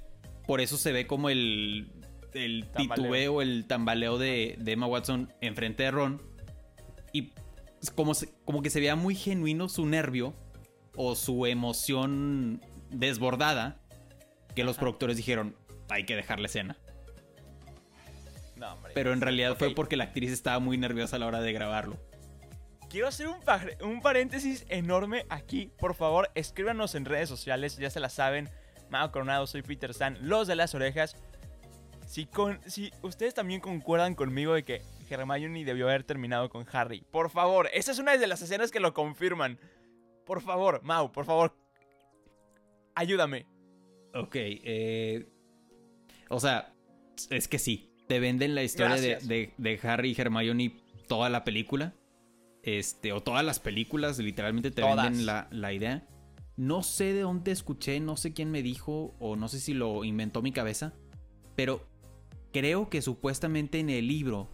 por 0.46 0.60
eso 0.62 0.78
se 0.78 0.92
ve 0.92 1.08
como 1.08 1.30
el, 1.30 1.92
el 2.34 2.68
Tambaleo. 2.68 2.96
titubeo, 3.04 3.42
el 3.42 3.66
tambaleo 3.68 4.18
de, 4.18 4.56
de 4.60 4.72
Emma 4.74 4.88
Watson 4.88 5.32
enfrente 5.42 5.84
de 5.84 5.92
Ron. 5.92 6.22
Y 7.14 7.32
como, 7.96 8.14
se- 8.14 8.30
como 8.46 8.62
que 8.62 8.70
se 8.70 8.80
veía 8.80 8.96
muy 8.96 9.16
genuino 9.16 9.70
su 9.70 9.86
nervio 9.86 10.34
o 10.96 11.16
su 11.16 11.46
emoción 11.46 12.62
desbordada, 12.90 13.80
que 14.56 14.64
los 14.64 14.78
productores 14.78 15.18
dijeron, 15.18 15.56
hay 15.90 16.06
que 16.06 16.16
dejar 16.16 16.40
la 16.40 16.46
escena. 16.48 16.78
no, 18.58 18.74
hombre. 18.74 18.92
Pero 18.94 19.14
en 19.14 19.22
realidad 19.22 19.58
fue 19.58 19.72
porque 19.74 19.96
la 19.96 20.04
actriz 20.06 20.32
estaba 20.32 20.60
muy 20.60 20.78
nerviosa 20.78 21.16
a 21.16 21.20
la 21.20 21.26
hora 21.28 21.42
de 21.42 21.52
grabarlo. 21.54 21.98
Quiero 22.94 23.08
hacer 23.08 23.28
un, 23.28 23.40
pa- 23.42 23.60
un 23.82 24.02
paréntesis 24.02 24.68
enorme 24.70 25.26
aquí. 25.30 25.72
Por 25.80 25.96
favor, 25.96 26.30
escríbanos 26.36 26.94
en 26.94 27.06
redes 27.06 27.28
sociales, 27.28 27.76
ya 27.78 27.90
se 27.90 28.00
la 28.00 28.08
saben. 28.10 28.50
Mao 28.92 29.12
Coronado, 29.12 29.48
soy 29.48 29.64
Peter 29.64 29.96
San, 29.96 30.16
los 30.22 30.46
de 30.48 30.56
las 30.56 30.76
orejas. 30.76 31.18
Si, 32.06 32.28
con, 32.28 32.60
si 32.70 32.92
ustedes 33.02 33.34
también 33.34 33.62
concuerdan 33.62 34.14
conmigo 34.14 34.54
de 34.54 34.64
que 34.64 34.84
Hermione 35.10 35.66
debió 35.66 35.88
haber 35.90 36.04
terminado 36.04 36.50
con 36.50 36.68
Harry, 36.72 37.04
por 37.10 37.32
favor, 37.32 37.68
esa 37.74 37.92
es 37.92 37.98
una 37.98 38.16
de 38.16 38.28
las 38.28 38.44
escenas 38.44 38.70
que 38.70 38.80
lo 38.80 38.94
confirman. 38.94 39.58
Por 40.24 40.42
favor, 40.44 40.82
Mau, 40.84 41.12
por 41.12 41.26
favor, 41.26 41.56
ayúdame. 42.94 43.48
Ok, 44.14 44.36
eh, 44.36 45.26
o 46.30 46.40
sea, 46.40 46.72
es 47.32 47.48
que 47.48 47.58
sí. 47.58 47.90
Te 48.08 48.20
venden 48.20 48.54
la 48.54 48.62
historia 48.62 48.98
de, 48.98 49.16
de- 49.24 49.54
de 49.58 49.80
Harry 49.82 50.12
y 50.16 50.22
Hermione 50.22 50.76
toda 51.08 51.30
la 51.32 51.44
película. 51.44 51.96
Este, 52.64 53.12
o 53.12 53.22
todas 53.22 53.44
las 53.46 53.60
películas, 53.60 54.18
literalmente 54.20 54.72
te 54.72 54.82
Todas. 54.82 55.06
venden 55.10 55.26
la, 55.26 55.48
la 55.52 55.74
idea. 55.74 56.08
No 56.56 56.82
sé 56.84 57.14
de 57.14 57.22
dónde 57.22 57.52
escuché, 57.52 58.00
no 58.00 58.16
sé 58.16 58.34
quién 58.34 58.50
me 58.52 58.64
dijo, 58.64 59.16
o 59.20 59.36
no 59.36 59.48
sé 59.48 59.60
si 59.60 59.74
lo 59.74 60.04
inventó 60.04 60.42
mi 60.42 60.52
cabeza. 60.52 60.94
Pero 61.56 61.86
creo 62.54 62.90
que 62.90 63.02
supuestamente 63.02 63.80
en 63.80 63.90
el 63.90 64.08
libro 64.08 64.50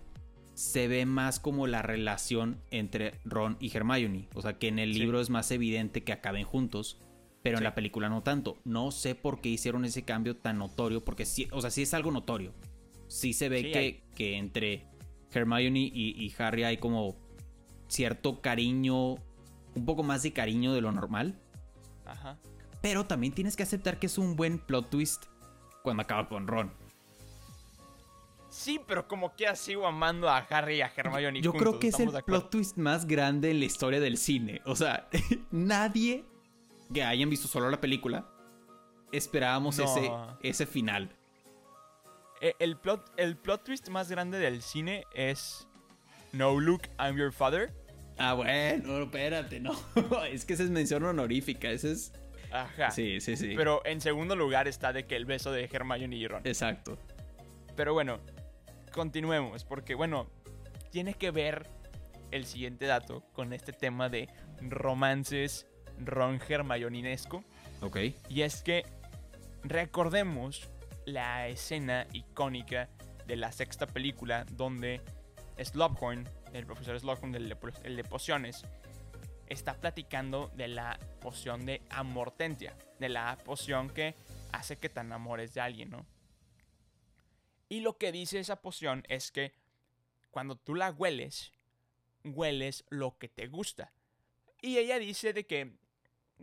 se 0.53 0.87
ve 0.87 1.05
más 1.05 1.39
como 1.39 1.67
la 1.67 1.81
relación 1.81 2.61
entre 2.71 3.13
Ron 3.25 3.57
y 3.59 3.75
Hermione. 3.75 4.27
O 4.33 4.41
sea, 4.41 4.57
que 4.57 4.67
en 4.69 4.79
el 4.79 4.93
Sí. 4.93 4.99
libro 4.99 5.21
es 5.21 5.29
más 5.29 5.51
evidente 5.51 6.03
que 6.03 6.11
acaben 6.11 6.43
juntos, 6.45 6.99
pero 7.43 7.57
en 7.59 7.63
la 7.63 7.75
película 7.75 8.09
no 8.09 8.23
tanto. 8.23 8.57
No 8.65 8.91
sé 8.91 9.13
por 9.15 9.39
qué 9.39 9.49
hicieron 9.49 9.85
ese 9.85 10.03
cambio 10.03 10.35
tan 10.35 10.57
notorio, 10.57 11.05
porque 11.05 11.25
sí, 11.25 11.47
o 11.51 11.61
sea, 11.61 11.69
sí 11.69 11.83
es 11.83 11.93
algo 11.93 12.11
notorio. 12.11 12.53
Sí 13.07 13.33
se 13.33 13.49
ve 13.49 13.61
Sí, 13.61 13.71
que, 13.71 13.77
hay- 13.79 14.03
que 14.15 14.35
entre 14.37 14.87
Hermione 15.31 15.79
y, 15.79 15.91
y 16.25 16.33
Harry 16.39 16.63
hay 16.63 16.77
como 16.77 17.15
cierto 17.89 18.39
cariño, 18.41 19.15
un 19.75 19.85
poco 19.85 20.03
más 20.03 20.23
de 20.23 20.31
cariño 20.31 20.73
de 20.73 20.79
lo 20.81 20.91
normal. 20.93 21.37
Ajá. 22.05 22.37
Pero 22.81 23.05
también 23.05 23.33
tienes 23.33 23.57
que 23.57 23.63
aceptar 23.63 23.99
que 23.99 24.05
es 24.05 24.17
un 24.17 24.37
buen 24.37 24.57
plot 24.59 24.89
twist 24.89 25.25
cuando 25.83 26.03
acaba 26.03 26.29
con 26.29 26.47
Ron. 26.47 26.71
Sí, 28.49 28.79
pero 28.87 29.07
como 29.07 29.35
que 29.35 29.53
sigo 29.55 29.85
amando 29.85 30.27
a 30.29 30.37
Harry 30.37 30.77
y 30.77 30.81
a 30.81 30.91
Hermione. 30.95 31.41
Yo 31.41 31.51
juntos, 31.51 31.67
creo 31.69 31.79
que 31.79 31.87
es 31.89 31.99
el 31.99 32.11
plot 32.23 32.49
twist 32.49 32.77
más 32.77 33.05
grande 33.05 33.51
en 33.51 33.59
la 33.59 33.65
historia 33.65 33.99
del 33.99 34.17
cine. 34.17 34.61
O 34.65 34.75
sea, 34.75 35.07
nadie 35.51 36.25
que 36.93 37.03
hayan 37.03 37.29
visto 37.29 37.47
solo 37.47 37.69
la 37.69 37.79
película 37.79 38.27
esperábamos 39.11 39.77
No. 39.77 39.83
ese, 39.85 40.11
ese 40.41 40.65
final. 40.65 41.15
Eh, 42.41 42.55
El 42.59 42.77
plot, 42.77 43.11
el 43.17 43.37
plot 43.37 43.63
twist 43.65 43.89
más 43.89 44.09
grande 44.09 44.39
del 44.39 44.61
cine 44.61 45.03
es 45.13 45.67
No, 46.31 46.59
Luke, 46.59 46.89
I'm 46.97 47.17
your 47.17 47.31
father. 47.33 47.73
Ah, 48.19 48.33
bueno, 48.33 49.03
espérate, 49.03 49.59
no. 49.59 49.71
es 50.31 50.45
que 50.45 50.53
esa 50.53 50.63
es 50.63 50.69
mención 50.69 51.03
honorífica. 51.03 51.69
Ese 51.71 51.93
es. 51.93 52.11
Ajá. 52.51 52.91
Sí, 52.91 53.21
sí, 53.21 53.37
sí. 53.37 53.53
Pero 53.55 53.81
en 53.85 54.01
segundo 54.01 54.35
lugar 54.35 54.67
está 54.67 54.91
de 54.91 55.05
que 55.05 55.15
el 55.15 55.25
beso 55.25 55.51
de 55.51 55.69
Hermione 55.71 56.15
y 56.15 56.27
Ron. 56.27 56.41
Exacto. 56.45 56.97
Pero 57.75 57.93
bueno, 57.93 58.19
continuemos, 58.91 59.63
porque 59.63 59.95
bueno, 59.95 60.29
tiene 60.91 61.13
que 61.13 61.31
ver 61.31 61.67
el 62.31 62.45
siguiente 62.45 62.85
dato 62.85 63.23
con 63.33 63.53
este 63.53 63.71
tema 63.71 64.09
de 64.09 64.27
romances 64.61 65.65
Ron 65.97 66.41
Hermioninesco. 66.47 67.43
Ok. 67.81 67.97
Y 68.27 68.41
es 68.41 68.61
que 68.61 68.83
recordemos 69.63 70.69
la 71.05 71.47
escena 71.47 72.05
icónica 72.11 72.89
de 73.27 73.35
la 73.37 73.51
sexta 73.51 73.87
película 73.87 74.45
donde 74.51 75.01
Slughorn, 75.63 76.27
el 76.53 76.65
profesor 76.65 76.99
del 77.31 77.49
de, 77.49 77.57
el 77.83 77.95
de 77.95 78.03
pociones, 78.03 78.63
está 79.47 79.73
platicando 79.75 80.51
de 80.55 80.67
la 80.67 80.99
poción 81.21 81.65
de 81.65 81.81
amortentia, 81.89 82.75
de 82.99 83.09
la 83.09 83.37
poción 83.43 83.89
que 83.89 84.15
hace 84.51 84.77
que 84.77 84.89
te 84.89 84.99
enamores 84.99 85.53
de 85.53 85.61
alguien, 85.61 85.89
¿no? 85.89 86.05
Y 87.67 87.81
lo 87.81 87.97
que 87.97 88.11
dice 88.11 88.39
esa 88.39 88.61
poción 88.61 89.03
es 89.09 89.31
que 89.31 89.53
cuando 90.31 90.55
tú 90.55 90.75
la 90.75 90.91
hueles, 90.91 91.51
hueles 92.23 92.85
lo 92.89 93.17
que 93.17 93.29
te 93.29 93.47
gusta. 93.47 93.91
Y 94.61 94.77
ella 94.77 94.99
dice 94.99 95.33
de 95.33 95.45
que, 95.45 95.77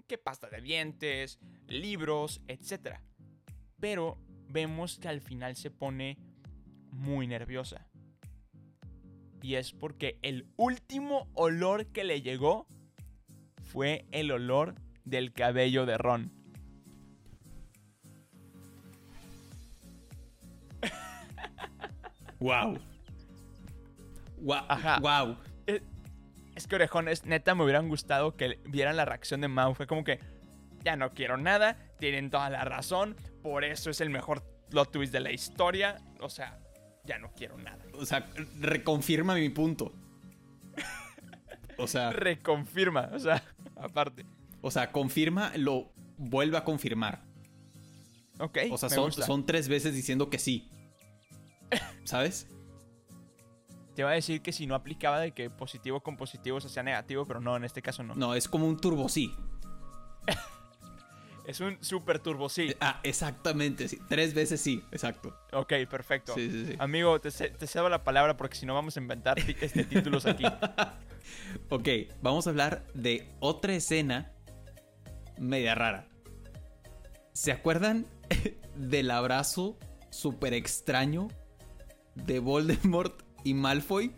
que 0.07 0.19
pasta 0.19 0.49
de 0.49 0.61
dientes, 0.61 1.39
libros, 1.67 2.41
etc. 2.47 3.01
Pero 3.81 4.19
vemos 4.49 4.99
que 4.99 5.09
al 5.09 5.21
final 5.21 5.57
se 5.57 5.71
pone 5.71 6.17
muy 6.91 7.27
nerviosa. 7.27 7.87
Y 9.47 9.55
es 9.55 9.71
porque 9.71 10.19
el 10.23 10.45
último 10.57 11.29
olor 11.35 11.87
que 11.87 12.03
le 12.03 12.21
llegó 12.21 12.67
fue 13.63 14.05
el 14.11 14.33
olor 14.33 14.75
del 15.05 15.33
cabello 15.33 15.87
de 15.87 15.97
Ron. 15.97 16.33
Wow. 22.41 22.77
Wow. 24.39 24.65
Ajá. 24.69 24.99
Wow. 24.99 25.37
Es 26.57 26.67
que 26.67 26.75
orejones, 26.75 27.25
neta 27.25 27.55
me 27.55 27.63
hubieran 27.63 27.89
gustado 27.89 28.37
que 28.37 28.59
vieran 28.67 28.97
la 28.97 29.05
reacción 29.05 29.43
de 29.43 29.47
Mau. 29.47 29.75
Fue 29.75 29.87
como 29.87 30.03
que, 30.03 30.19
ya 30.83 30.97
no 30.97 31.13
quiero 31.13 31.37
nada, 31.37 31.77
tienen 32.01 32.31
toda 32.31 32.51
la 32.51 32.65
razón, 32.65 33.15
por 33.45 33.63
eso 33.63 33.91
es 33.91 34.01
el 34.01 34.11
mejor 34.11 34.43
plot 34.71 34.91
twist 34.91 35.13
de 35.13 35.21
la 35.21 35.31
historia. 35.31 35.99
O 36.19 36.29
sea, 36.29 36.59
ya 37.07 37.19
no 37.19 37.33
quiero 37.35 37.57
nada. 37.59 37.85
O 37.95 38.05
sea, 38.05 38.29
reconfirma 38.61 39.35
mi 39.35 39.49
punto. 39.49 39.93
O 41.79 41.87
sea, 41.87 42.11
Reconfirma, 42.13 43.11
o 43.13 43.19
sea, 43.19 43.43
aparte. 43.77 44.27
o 44.61 44.71
sea, 44.71 44.93
confirma, 44.93 45.53
lo 45.57 45.93
vuelve 46.19 46.57
a 46.57 46.65
confirmar. 46.65 47.23
Ok. 48.39 48.59
O 48.71 48.79
sea, 48.79 48.91
son, 48.91 49.13
son 49.13 49.47
tres 49.47 49.69
veces 49.69 49.95
diciendo 49.95 50.29
que 50.29 50.39
sí. 50.39 50.69
¿Sabes? 52.05 52.49
Te 53.95 54.03
iba 54.03 54.11
a 54.11 54.15
decir 54.15 54.43
que 54.43 54.53
si 54.53 54.67
no 54.67 54.75
aplicaba 54.75 55.21
de 55.21 55.33
que 55.33 55.49
positivo 55.49 56.01
con 56.01 56.19
positivo 56.19 56.61
se 56.61 56.67
hacía 56.67 56.83
negativo, 56.83 57.25
pero 57.25 57.41
no, 57.41 57.57
en 57.57 57.65
este 57.65 57.81
caso 57.81 58.03
no. 58.03 58.15
No, 58.15 58.35
es 58.35 58.47
como 58.47 58.67
un 58.67 58.79
turbo 58.79 59.09
sí. 59.09 59.35
Es 61.47 61.61
un 61.61 61.79
super 61.81 62.19
turbo 62.19 62.49
sí. 62.49 62.75
Ah, 62.81 62.99
exactamente, 63.05 63.87
sí. 63.89 63.99
Tres 64.09 64.35
veces 64.35 64.61
sí, 64.61 64.83
exacto. 64.91 65.33
Ok, 65.53 65.73
perfecto. 65.89 66.35
Sí, 66.35 66.51
sí, 66.51 66.67
sí. 66.67 66.75
Amigo, 66.81 67.21
te, 67.21 67.31
te 67.31 67.67
cedo 67.69 67.89
la 67.89 68.03
palabra 68.03 68.37
porque 68.37 68.57
si 68.57 68.67
no 68.67 68.75
vamos 68.75 68.97
a 68.97 69.01
inventar 69.01 69.39
este, 69.39 69.85
títulos 69.85 70.27
aquí. 70.27 70.45
Ok, 71.71 71.89
vamos 72.23 72.47
a 72.47 72.51
hablar 72.51 72.85
de 72.95 73.29
otra 73.41 73.75
escena 73.75 74.33
media 75.39 75.75
rara. 75.75 76.07
¿Se 77.33 77.51
acuerdan 77.51 78.07
del 78.77 79.11
abrazo 79.11 79.77
súper 80.11 80.55
extraño 80.55 81.27
de 82.15 82.39
Voldemort 82.39 83.23
y 83.43 83.55
Malfoy? 83.55 84.13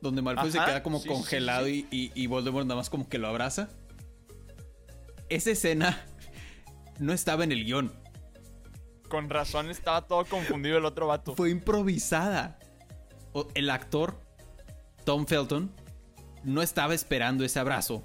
Donde 0.00 0.22
Malfoy 0.22 0.50
se 0.50 0.58
queda 0.58 0.82
como 0.82 0.98
sí, 0.98 1.02
sí, 1.04 1.08
sí, 1.08 1.14
congelado 1.14 1.66
sí. 1.66 1.86
Y, 1.90 2.04
y- 2.06 2.12
y 2.14 2.26
Voldemort 2.26 2.66
nada 2.66 2.76
más 2.76 2.88
como 2.88 3.06
que 3.08 3.18
lo 3.18 3.28
abraza. 3.28 3.68
Esa 5.28 5.50
escena 5.50 6.04
no 6.98 7.12
estaba 7.12 7.44
en 7.44 7.52
el 7.52 7.64
guion. 7.64 7.92
Con 9.08 9.30
razón 9.30 9.70
estaba 9.70 10.06
todo 10.06 10.24
confundido 10.24 10.78
el 10.78 10.84
otro 10.84 11.06
vato. 11.06 11.34
Fue 11.36 11.50
improvisada. 11.50 12.58
El 13.54 13.70
actor, 13.70 14.20
Tom 15.04 15.26
Felton, 15.26 15.72
no 16.44 16.62
estaba 16.62 16.94
esperando 16.94 17.44
ese 17.44 17.58
abrazo 17.58 18.04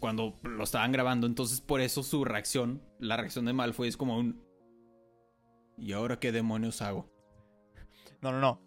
cuando 0.00 0.34
lo 0.42 0.64
estaban 0.64 0.92
grabando. 0.92 1.26
Entonces, 1.26 1.60
por 1.60 1.80
eso 1.80 2.02
su 2.02 2.24
reacción, 2.24 2.82
la 2.98 3.16
reacción 3.16 3.44
de 3.44 3.52
Malfoy 3.52 3.88
es 3.88 3.96
como 3.96 4.18
un. 4.18 4.44
¿Y 5.78 5.92
ahora 5.92 6.18
qué 6.18 6.32
demonios 6.32 6.82
hago? 6.82 7.10
No, 8.20 8.32
no, 8.32 8.40
no. 8.40 8.60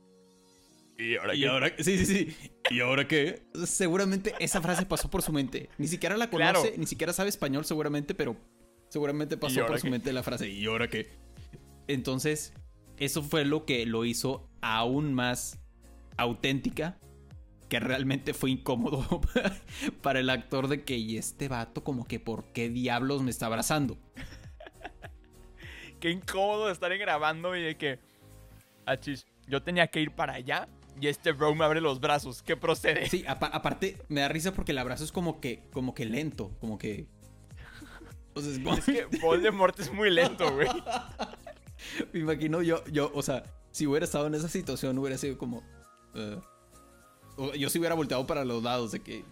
Y 0.97 1.15
ahora 1.15 1.36
¿Y 1.36 1.41
qué? 1.41 1.47
ahora 1.47 1.71
Sí, 1.77 1.97
sí, 1.97 2.05
sí. 2.05 2.51
¿Y 2.71 2.79
ahora 2.79 3.07
qué? 3.07 3.43
Seguramente 3.65 4.33
esa 4.39 4.62
frase 4.62 4.86
pasó 4.86 5.10
por 5.10 5.21
su 5.21 5.31
mente. 5.31 5.69
Ni 5.77 5.88
siquiera 5.88 6.17
la 6.17 6.29
conoce, 6.29 6.51
Claro. 6.51 6.69
ni 6.77 6.88
siquiera 6.88 7.13
sabe 7.13 7.29
español, 7.29 7.65
seguramente, 7.65 8.15
pero 8.15 8.36
seguramente 8.89 9.36
¿Y 9.36 9.38
pasó 9.38 9.65
por 9.65 9.79
su 9.79 9.88
mente 9.88 10.12
la 10.12 10.23
frase. 10.23 10.49
¿Y 10.49 10.65
ahora 10.65 10.89
qué? 10.89 11.10
Entonces, 11.88 12.53
eso 12.97 13.21
fue 13.21 13.45
lo 13.45 13.65
que 13.65 13.86
lo 13.86 14.05
hizo 14.05 14.49
aún 14.62 15.13
más 15.13 15.60
auténtica. 16.17 16.97
Que 17.69 17.79
realmente 17.81 18.33
fue 18.33 18.49
incómodo 18.51 19.05
para 20.01 20.21
el 20.21 20.29
actor 20.29 20.69
de 20.69 20.83
que, 20.86 20.95
y 20.97 21.17
este 21.17 21.49
vato, 21.49 21.83
como 21.83 22.07
que, 22.07 22.17
¿por 22.19 22.45
qué 22.53 22.69
diablos 22.69 23.21
me 23.23 23.29
está 23.29 23.47
abrazando? 23.47 23.97
Qué 25.99 26.12
incómodo 26.12 26.71
estar 26.71 26.95
grabando 26.97 27.55
y 27.55 27.62
de 27.62 27.77
que. 27.77 27.99
Achis, 28.86 29.27
yo 29.47 29.62
tenía 29.63 29.88
que 29.88 29.99
ir 29.99 30.12
para 30.12 30.33
allá 30.36 30.67
y 30.99 31.07
este 31.07 31.31
bro 31.31 31.53
me 31.55 31.65
abre 31.65 31.81
los 31.81 31.99
brazos. 31.99 32.41
¿Qué 32.43 32.55
procede? 32.57 33.07
Sí, 33.10 33.23
apa- 33.27 33.47
aparte, 33.47 33.97
me 34.10 34.21
da 34.21 34.27
risa 34.27 34.53
porque 34.53 34.71
el 34.71 34.77
abrazo 34.77 35.03
es 35.03 35.12
como 35.12 35.39
que, 35.39 35.63
como 35.71 35.93
que 35.93 36.05
lento, 36.05 36.51
como 36.60 36.77
que. 36.77 37.07
O 38.33 38.41
sea, 38.41 38.51
es 38.51 38.60
como- 38.60 38.75
Es 38.77 38.86
que 38.86 39.05
Voldemort 39.21 39.79
es 39.79 39.91
muy 39.93 40.10
lento, 40.10 40.51
güey. 40.53 40.67
Me 42.13 42.19
imagino 42.21 42.62
yo, 42.62 42.83
yo, 42.86 43.12
o 43.13 43.21
sea, 43.21 43.43
si 43.71 43.86
hubiera 43.88 44.03
estado 44.05 44.27
en 44.27 44.36
esa 44.36 44.47
situación, 44.49 44.97
hubiera 44.97 45.17
sido 45.17 45.38
como. 45.38 45.63
eh, 46.15 46.39
yo 47.57 47.69
si 47.69 47.77
hubiera 47.77 47.93
volteado 47.95 48.25
para 48.25 48.43
los 48.43 48.63
lados 48.63 48.91
de 48.91 48.99
que 49.01 49.23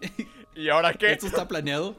¿Y 0.56 0.68
ahora 0.68 0.92
qué? 0.94 1.12
esto 1.12 1.26
está 1.26 1.46
planeado. 1.48 1.96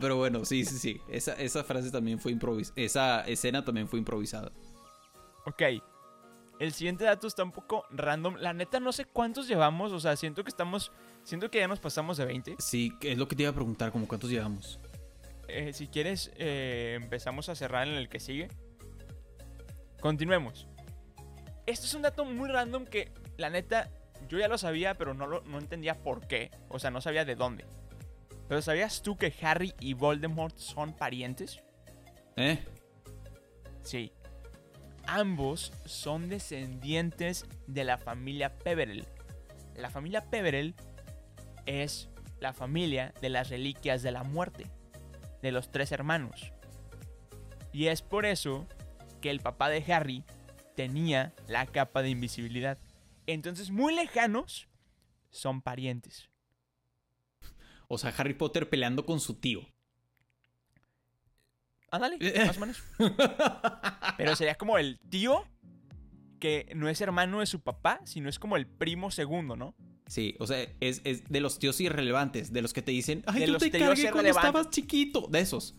Pero 0.00 0.16
bueno, 0.16 0.44
sí, 0.44 0.64
sí, 0.64 0.76
sí. 0.78 1.00
Esa, 1.08 1.34
esa 1.34 1.62
frase 1.62 1.90
también 1.92 2.18
fue 2.18 2.32
improvisada. 2.32 2.74
Esa 2.76 3.20
escena 3.28 3.64
también 3.64 3.86
fue 3.86 4.00
improvisada. 4.00 4.50
Ok. 5.46 5.62
El 6.60 6.72
siguiente 6.72 7.04
dato 7.04 7.26
está 7.26 7.42
un 7.42 7.50
poco 7.52 7.84
random. 7.90 8.36
La 8.36 8.52
neta, 8.52 8.78
no 8.78 8.92
sé 8.92 9.06
cuántos 9.06 9.48
llevamos. 9.48 9.92
O 9.92 9.98
sea, 9.98 10.14
siento 10.14 10.44
que 10.44 10.50
estamos. 10.50 10.92
Siento 11.24 11.50
que 11.50 11.58
ya 11.58 11.66
nos 11.66 11.80
pasamos 11.80 12.16
de 12.18 12.26
20. 12.26 12.56
Sí, 12.58 12.92
es 13.02 13.18
lo 13.18 13.26
que 13.26 13.34
te 13.34 13.42
iba 13.42 13.50
a 13.50 13.54
preguntar, 13.54 13.90
como 13.90 14.06
cuántos 14.06 14.30
llevamos. 14.30 14.78
Eh, 15.48 15.72
si 15.72 15.88
quieres, 15.88 16.30
eh, 16.36 16.98
empezamos 17.00 17.48
a 17.48 17.54
cerrar 17.56 17.88
en 17.88 17.94
el 17.94 18.08
que 18.08 18.20
sigue. 18.20 18.48
Continuemos. 20.00 20.66
Esto 21.66 21.86
es 21.86 21.94
un 21.94 22.02
dato 22.02 22.24
muy 22.24 22.48
random 22.48 22.84
que, 22.84 23.12
la 23.36 23.50
neta, 23.50 23.90
yo 24.28 24.38
ya 24.38 24.48
lo 24.48 24.58
sabía, 24.58 24.94
pero 24.96 25.14
no, 25.14 25.26
lo- 25.26 25.42
no 25.42 25.58
entendía 25.58 26.02
por 26.02 26.26
qué. 26.26 26.50
O 26.68 26.78
sea, 26.78 26.90
no 26.90 27.00
sabía 27.00 27.24
de 27.24 27.36
dónde. 27.36 27.64
Pero 28.48 28.62
¿sabías 28.62 29.02
tú 29.02 29.16
que 29.16 29.32
Harry 29.42 29.74
y 29.80 29.94
Voldemort 29.94 30.56
son 30.56 30.92
parientes? 30.94 31.62
¿Eh? 32.36 32.58
Sí. 33.82 34.12
Ambos 35.14 35.72
son 35.86 36.28
descendientes 36.28 37.46
de 37.66 37.82
la 37.82 37.98
familia 37.98 38.56
Peverell. 38.58 39.06
La 39.74 39.90
familia 39.90 40.30
Peverell 40.30 40.74
es 41.66 42.08
la 42.38 42.52
familia 42.52 43.12
de 43.20 43.28
las 43.28 43.50
reliquias 43.50 44.02
de 44.02 44.12
la 44.12 44.22
muerte, 44.22 44.66
de 45.42 45.50
los 45.50 45.72
tres 45.72 45.90
hermanos. 45.90 46.52
Y 47.72 47.86
es 47.86 48.02
por 48.02 48.24
eso 48.24 48.68
que 49.20 49.30
el 49.30 49.40
papá 49.40 49.68
de 49.68 49.92
Harry 49.92 50.24
tenía 50.76 51.34
la 51.48 51.66
capa 51.66 52.02
de 52.02 52.10
invisibilidad. 52.10 52.78
Entonces, 53.26 53.70
muy 53.70 53.94
lejanos, 53.94 54.68
son 55.30 55.60
parientes. 55.60 56.30
O 57.88 57.98
sea, 57.98 58.14
Harry 58.16 58.34
Potter 58.34 58.70
peleando 58.70 59.04
con 59.04 59.18
su 59.18 59.34
tío. 59.34 59.66
Ándale, 61.90 62.18
más 62.46 62.56
o 62.56 62.60
menos. 62.60 62.82
Pero 64.16 64.36
sería 64.36 64.54
como 64.56 64.78
el 64.78 64.98
tío 65.08 65.44
que 66.38 66.70
no 66.74 66.88
es 66.88 67.00
hermano 67.00 67.40
de 67.40 67.46
su 67.46 67.60
papá, 67.60 68.00
sino 68.04 68.28
es 68.28 68.38
como 68.38 68.56
el 68.56 68.66
primo 68.66 69.10
segundo, 69.10 69.56
¿no? 69.56 69.74
Sí, 70.06 70.34
o 70.40 70.46
sea, 70.46 70.66
es, 70.80 71.02
es 71.04 71.28
de 71.28 71.40
los 71.40 71.58
tíos 71.58 71.80
irrelevantes, 71.80 72.52
de 72.52 72.62
los 72.62 72.72
que 72.72 72.82
te 72.82 72.90
dicen, 72.92 73.22
ay, 73.26 73.40
De 73.40 73.46
yo 73.46 73.52
los 73.52 73.62
te 73.62 73.70
tíos 73.70 73.88
cargué 73.90 74.10
cuando 74.10 74.30
estabas 74.30 74.70
chiquito. 74.70 75.28
De 75.30 75.40
esos. 75.40 75.76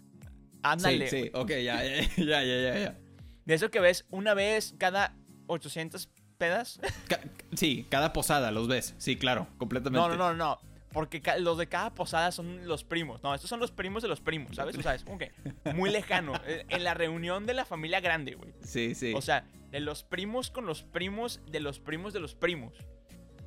Ándale. 0.63 1.10
Sí, 1.10 1.24
sí, 1.24 1.32
ok, 1.34 1.50
ya, 1.50 1.84
ya, 1.84 2.02
ya, 2.17 2.43
ya, 2.43 2.43
ya, 2.43 2.80
ya. 2.80 3.00
De 3.45 3.54
eso 3.54 3.71
que 3.71 3.80
ves 3.80 4.06
una 4.12 4.34
vez 4.34 4.76
cada 4.78 5.15
800 5.47 6.10
pedas. 6.38 6.80
Ca- 7.08 7.19
sí, 7.56 7.86
cada 7.89 8.13
posada 8.13 8.52
los 8.52 8.67
ves. 8.67 8.93
Sí, 9.00 9.15
claro, 9.17 9.47
completamente. 9.58 10.08
No, 10.08 10.15
no, 10.15 10.34
no, 10.34 10.36
no. 10.36 10.71
Porque 10.93 11.21
los 11.39 11.58
de 11.58 11.67
cada 11.67 11.93
posada 11.93 12.32
son 12.32 12.67
los 12.67 12.84
primos. 12.84 13.23
No, 13.23 13.34
estos 13.34 13.49
son 13.49 13.60
los 13.60 13.71
primos 13.71 14.04
de 14.04 14.10
los 14.10 14.19
primos, 14.19 14.56
¿sabes? 14.58 14.77
O 14.77 14.82
sea, 14.82 14.93
es 14.95 15.04
como 15.06 15.17
que 15.17 15.32
muy 15.73 15.89
lejano. 15.89 16.34
Eh, 16.45 16.65
En 16.69 16.84
la 16.84 16.93
reunión 16.93 17.45
de 17.45 17.54
la 17.54 17.63
familia 17.65 17.99
grande, 18.01 18.36
güey. 18.36 18.51
Sí, 18.63 18.93
sí, 18.95 19.13
O 19.15 19.21
sea, 19.21 19.45
de 19.71 19.80
los 19.80 20.04
primos 20.04 20.49
con 20.51 20.65
los 20.65 20.84
primos 20.84 21.39
de 21.49 21.62
los 21.62 21.80
primos 21.80 22.12
de 22.13 22.19
los 22.19 22.36
primos. 22.36 22.73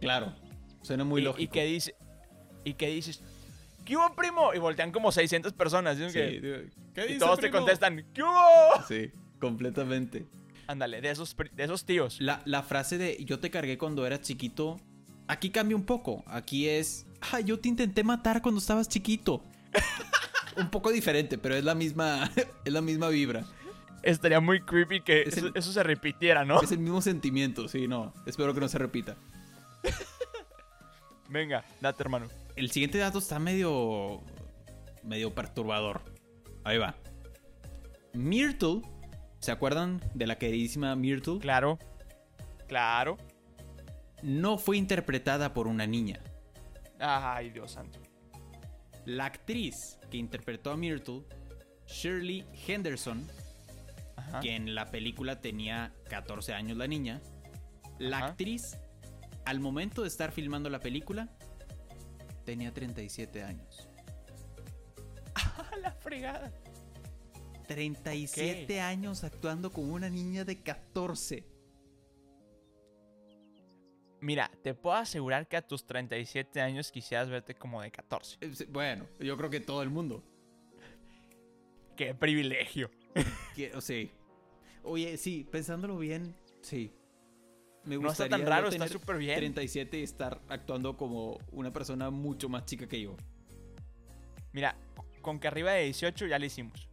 claro. 0.01 0.35
Suena 0.83 1.03
muy 1.05 1.23
y, 1.23 1.25
lógico. 1.25 1.43
Y 1.43 1.49
que 1.49 1.65
dice. 1.65 1.95
Y 2.65 2.75
que 2.75 2.89
dices. 2.89 3.23
¿Qué 3.87 3.97
hubo, 3.97 4.15
primo? 4.15 4.53
Y 4.55 4.59
voltean 4.59 4.93
como 4.93 5.13
600 5.13 5.53
personas. 5.55 5.97
¿sí? 5.97 6.05
Sí, 6.09 6.13
Que- 6.15 6.71
¿qué 6.95 7.05
y 7.05 7.09
dice, 7.09 7.19
todos 7.21 7.39
te 7.41 7.51
contestan. 7.51 8.07
¿Qué 8.13 8.23
hubo? 8.23 8.83
Sí, 8.89 9.11
completamente. 9.41 10.27
Ándale, 10.67 11.01
de 11.03 11.11
esos, 11.11 11.37
de 11.53 11.65
esos 11.65 11.85
tíos. 11.85 12.21
La, 12.21 12.43
la 12.47 12.63
frase 12.63 12.97
de 12.99 13.17
yo 13.25 13.39
te 13.41 13.51
cargué 13.51 13.77
cuando 13.79 14.07
eras 14.07 14.21
chiquito, 14.23 14.79
aquí 15.29 15.51
cambia 15.51 15.77
un 15.77 15.85
poco. 15.85 16.23
Aquí 16.27 16.69
es, 16.69 17.07
ah, 17.33 17.41
yo 17.41 17.59
te 17.59 17.69
intenté 17.69 18.05
matar 18.05 18.43
cuando 18.43 18.61
estabas 18.61 18.89
chiquito. 18.89 19.43
un 20.57 20.71
poco 20.71 20.91
diferente, 20.91 21.39
pero 21.39 21.55
es 21.55 21.65
la 21.65 21.75
misma, 21.75 22.31
es 22.65 22.73
la 22.73 22.81
misma 22.81 23.09
vibra. 23.09 23.45
Estaría 24.03 24.39
muy 24.41 24.61
creepy 24.61 25.01
que 25.01 25.23
Es 25.23 25.39
eso, 25.39 25.51
eso 25.55 25.73
se 25.73 25.83
repitiera, 25.83 26.45
¿no? 26.45 26.61
Es 26.61 26.73
el 26.73 26.79
mismo 26.79 27.01
sentimiento, 27.01 27.69
sí, 27.69 27.89
no. 27.89 28.13
Espero 28.27 28.53
que 28.53 28.61
no 28.61 28.69
se 28.69 28.79
repita. 28.79 29.17
Venga, 31.29 31.65
date, 31.81 32.03
hermano. 32.03 32.27
El 32.55 32.71
siguiente 32.71 32.99
dato 32.99 33.19
está 33.19 33.39
medio. 33.39 34.21
medio 35.03 35.35
perturbador. 35.35 36.03
Ahí 36.65 36.79
va. 36.79 36.95
Myrtle. 38.13 38.83
¿Se 39.41 39.53
acuerdan 39.53 40.01
de 40.15 40.27
la 40.27 40.37
queridísima 40.37 40.95
Myrtle? 40.97 41.39
Claro. 41.39 41.79
Claro. 42.69 43.19
No 44.25 44.57
fue 44.57 44.79
interpretada 44.79 45.53
por 45.53 45.67
una 45.67 45.87
niña. 45.87 46.19
Ay, 46.99 47.51
Dios 47.51 47.73
santo. 47.73 48.01
La 49.05 49.27
actriz 49.27 49.99
que 50.11 50.17
interpretó 50.17 50.71
a 50.71 50.79
Myrtle, 50.79 51.25
Shirley 51.87 52.47
Henderson, 52.67 53.29
Ajá. 54.17 54.41
que 54.41 54.57
en 54.57 54.75
la 54.75 54.91
película 54.91 55.43
tenía 55.43 55.93
14 56.09 56.55
años 56.55 56.79
la 56.79 56.87
niña, 56.87 57.21
la 57.99 58.17
Ajá. 58.17 58.27
actriz, 58.29 58.79
al 59.45 59.61
momento 59.61 60.01
de 60.01 60.09
estar 60.09 60.33
filmando 60.33 60.71
la 60.71 60.81
película, 60.81 61.29
tenía 62.47 62.73
37 62.73 63.43
años. 63.43 63.89
Ah, 65.37 65.71
la 65.83 65.93
fregada. 65.93 66.51
37 67.69 68.81
años 68.81 69.23
actuando 69.23 69.71
como 69.71 69.93
una 69.93 70.09
niña 70.09 70.45
de 70.45 70.63
14. 70.63 71.45
Mira, 74.25 74.51
te 74.63 74.73
puedo 74.73 74.97
asegurar 74.97 75.47
que 75.47 75.59
a 75.59 75.61
tus 75.61 75.85
37 75.85 76.59
años 76.63 76.91
quisieras 76.91 77.29
verte 77.29 77.55
como 77.55 77.83
de 77.83 77.91
14. 77.91 78.39
Eh, 78.41 78.51
Bueno, 78.71 79.07
yo 79.21 79.37
creo 79.37 79.51
que 79.51 79.61
todo 79.61 79.83
el 79.83 79.91
mundo. 79.91 80.25
Qué 81.95 82.15
privilegio. 82.15 82.91
O 83.75 83.83
sí. 83.83 84.11
Oye, 84.83 85.19
sí, 85.19 85.47
pensándolo 85.51 85.99
bien, 85.99 86.35
sí. 86.63 86.91
Me 87.85 87.99
No 87.99 88.11
está 88.11 88.27
tan 88.27 88.47
raro, 88.47 88.69
está 88.69 88.89
súper 88.89 89.19
bien. 89.19 89.37
37 89.37 89.99
y 89.99 90.03
estar 90.03 90.41
actuando 90.49 90.97
como 90.97 91.39
una 91.53 91.71
persona 91.71 92.09
mucho 92.09 92.49
más 92.49 92.65
chica 92.65 92.89
que 92.89 93.03
yo. 93.03 93.19
Mira, 94.53 94.75
con 95.21 95.39
que 95.39 95.49
arriba 95.49 95.73
de 95.73 95.85
18 95.85 96.29
ya 96.29 96.39
lo 96.39 96.47
hicimos. 96.47 96.89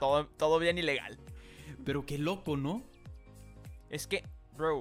todo, 0.00 0.28
todo 0.28 0.58
bien 0.58 0.78
ilegal. 0.78 1.18
Pero 1.84 2.06
qué 2.06 2.16
loco, 2.16 2.56
¿no? 2.56 2.82
Es 3.90 4.06
que, 4.06 4.24
bro, 4.56 4.80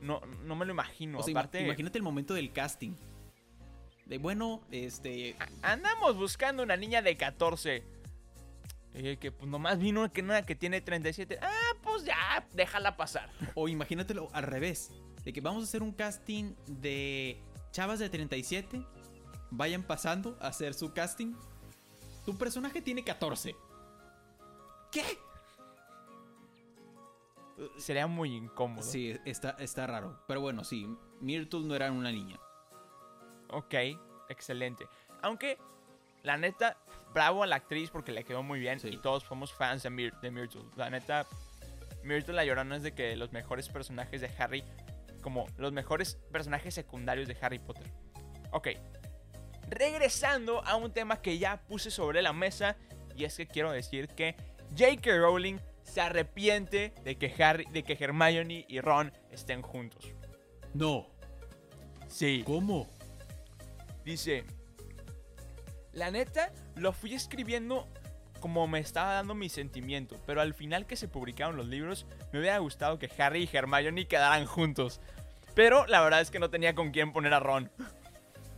no, 0.00 0.20
no 0.44 0.54
me 0.56 0.64
lo 0.66 0.72
imagino. 0.72 1.18
O 1.18 1.22
sea, 1.22 1.32
ima- 1.32 1.40
Aparte, 1.40 1.62
imagínate 1.62 1.98
el 1.98 2.04
momento 2.04 2.34
del 2.34 2.52
casting. 2.52 2.92
De 4.06 4.18
bueno, 4.18 4.60
este. 4.70 5.36
andamos 5.62 6.16
buscando 6.16 6.62
una 6.62 6.76
niña 6.76 7.00
de 7.02 7.16
14. 7.16 7.84
Eh, 8.92 9.18
que 9.20 9.30
pues 9.30 9.48
nomás 9.48 9.78
vino 9.78 10.12
que 10.12 10.20
nada 10.22 10.44
que 10.44 10.56
tiene 10.56 10.80
37. 10.80 11.38
Ah, 11.40 11.72
pues 11.82 12.04
ya, 12.04 12.44
déjala 12.54 12.96
pasar. 12.96 13.30
O 13.54 13.68
imagínatelo 13.68 14.28
al 14.32 14.42
revés. 14.42 14.90
De 15.24 15.32
que 15.32 15.40
vamos 15.40 15.62
a 15.62 15.66
hacer 15.66 15.82
un 15.82 15.92
casting 15.92 16.54
de 16.66 17.40
chavas 17.70 17.98
de 18.00 18.08
37. 18.10 18.84
Vayan 19.52 19.82
pasando 19.84 20.36
a 20.40 20.48
hacer 20.48 20.74
su 20.74 20.92
casting. 20.92 21.34
Tu 22.24 22.36
personaje 22.36 22.80
tiene 22.82 23.04
14. 23.04 23.54
¿Qué? 24.90 25.04
Sería 27.78 28.06
muy 28.06 28.34
incómodo. 28.36 28.82
Sí, 28.82 29.16
está, 29.24 29.50
está 29.58 29.86
raro. 29.86 30.22
Pero 30.26 30.40
bueno, 30.40 30.64
sí. 30.64 30.86
Myrtle 31.20 31.60
no 31.60 31.74
era 31.74 31.90
una 31.92 32.10
niña. 32.10 32.38
Ok, 33.50 33.74
excelente. 34.28 34.86
Aunque, 35.22 35.58
la 36.22 36.36
neta, 36.36 36.76
bravo 37.12 37.42
a 37.42 37.46
la 37.46 37.56
actriz 37.56 37.90
porque 37.90 38.12
le 38.12 38.24
quedó 38.24 38.42
muy 38.42 38.60
bien 38.60 38.78
Sí. 38.80 38.88
y 38.88 38.96
todos 38.98 39.24
somos 39.24 39.52
fans 39.52 39.82
de, 39.82 39.90
Myr- 39.90 40.18
de 40.20 40.30
Myrtle. 40.30 40.62
La 40.76 40.88
neta, 40.90 41.26
Myrtle 42.02 42.34
la 42.34 42.44
llorona 42.44 42.76
es 42.76 42.82
de 42.82 42.92
que 42.92 43.16
los 43.16 43.32
mejores 43.32 43.68
personajes 43.68 44.20
de 44.20 44.30
Harry, 44.38 44.64
como 45.20 45.46
los 45.58 45.72
mejores 45.72 46.14
personajes 46.32 46.72
secundarios 46.74 47.28
de 47.28 47.36
Harry 47.42 47.58
Potter. 47.58 47.86
Ok, 48.52 48.68
regresando 49.68 50.64
a 50.64 50.76
un 50.76 50.92
tema 50.92 51.20
que 51.20 51.38
ya 51.38 51.60
puse 51.66 51.90
sobre 51.90 52.22
la 52.22 52.32
mesa 52.32 52.76
y 53.16 53.24
es 53.24 53.36
que 53.36 53.46
quiero 53.46 53.70
decir 53.72 54.08
que 54.08 54.36
J.K. 54.78 55.16
Rowling 55.18 55.58
se 55.90 56.00
arrepiente 56.00 56.94
de 57.04 57.16
que 57.16 57.34
Harry, 57.42 57.66
de 57.72 57.82
que 57.82 57.96
Hermione 57.98 58.64
y 58.68 58.80
Ron 58.80 59.12
estén 59.30 59.60
juntos. 59.60 60.14
No. 60.72 61.08
Sí. 62.08 62.42
¿Cómo? 62.46 62.88
Dice, 64.04 64.44
la 65.92 66.10
neta, 66.10 66.52
lo 66.76 66.92
fui 66.92 67.14
escribiendo 67.14 67.88
como 68.40 68.66
me 68.66 68.78
estaba 68.78 69.14
dando 69.14 69.34
mi 69.34 69.48
sentimiento, 69.48 70.18
pero 70.26 70.40
al 70.40 70.54
final 70.54 70.86
que 70.86 70.96
se 70.96 71.08
publicaron 71.08 71.56
los 71.56 71.66
libros, 71.66 72.06
me 72.32 72.38
hubiera 72.38 72.56
gustado 72.58 72.98
que 72.98 73.10
Harry 73.18 73.42
y 73.42 73.56
Hermione 73.56 74.06
quedaran 74.06 74.46
juntos. 74.46 75.00
Pero 75.54 75.86
la 75.86 76.00
verdad 76.00 76.20
es 76.20 76.30
que 76.30 76.38
no 76.38 76.48
tenía 76.48 76.74
con 76.74 76.90
quién 76.90 77.12
poner 77.12 77.34
a 77.34 77.40
Ron. 77.40 77.70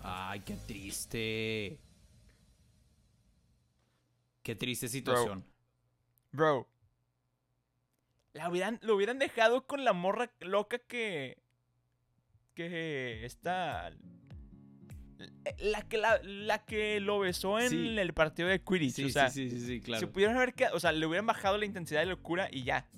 Ay, 0.03 0.41
qué 0.41 0.55
triste. 0.55 1.81
Qué 4.43 4.55
triste 4.55 4.89
situación. 4.89 5.45
Bro. 6.31 6.69
La 8.35 8.49
hubieran, 8.49 8.79
lo 8.83 8.97
hubieran 8.97 9.19
dejado 9.19 9.67
con 9.67 9.85
la 9.85 9.93
morra 9.93 10.31
loca 10.41 10.79
que... 10.79 11.39
Que 12.55 13.25
está... 13.25 13.91
La 15.59 15.83
que, 15.83 15.99
la, 15.99 16.21
la 16.25 16.65
que 16.65 16.99
lo 16.99 17.21
besó 17.21 17.61
en 17.61 17.69
Sí. 17.71 17.99
el 17.99 18.13
partido 18.13 18.49
de 18.49 18.61
Quidditch. 18.63 18.95
Sí, 18.95 19.05
o 19.05 19.09
sea, 19.09 19.29
sí, 19.31 19.49
sí, 19.51 19.61
sí, 19.61 19.67
sí, 19.67 19.81
claro. 19.81 20.01
Se 20.01 20.07
pudieron 20.09 20.37
haber 20.37 20.53
quedado, 20.53 20.77
o 20.77 20.81
sea, 20.81 20.91
le 20.93 21.07
hubieran 21.07 21.27
bajado 21.27 21.59
la 21.59 21.65
intensidad 21.65 22.01
de 22.01 22.07
locura 22.07 22.49
y 22.51 22.65
ya. 22.65 22.89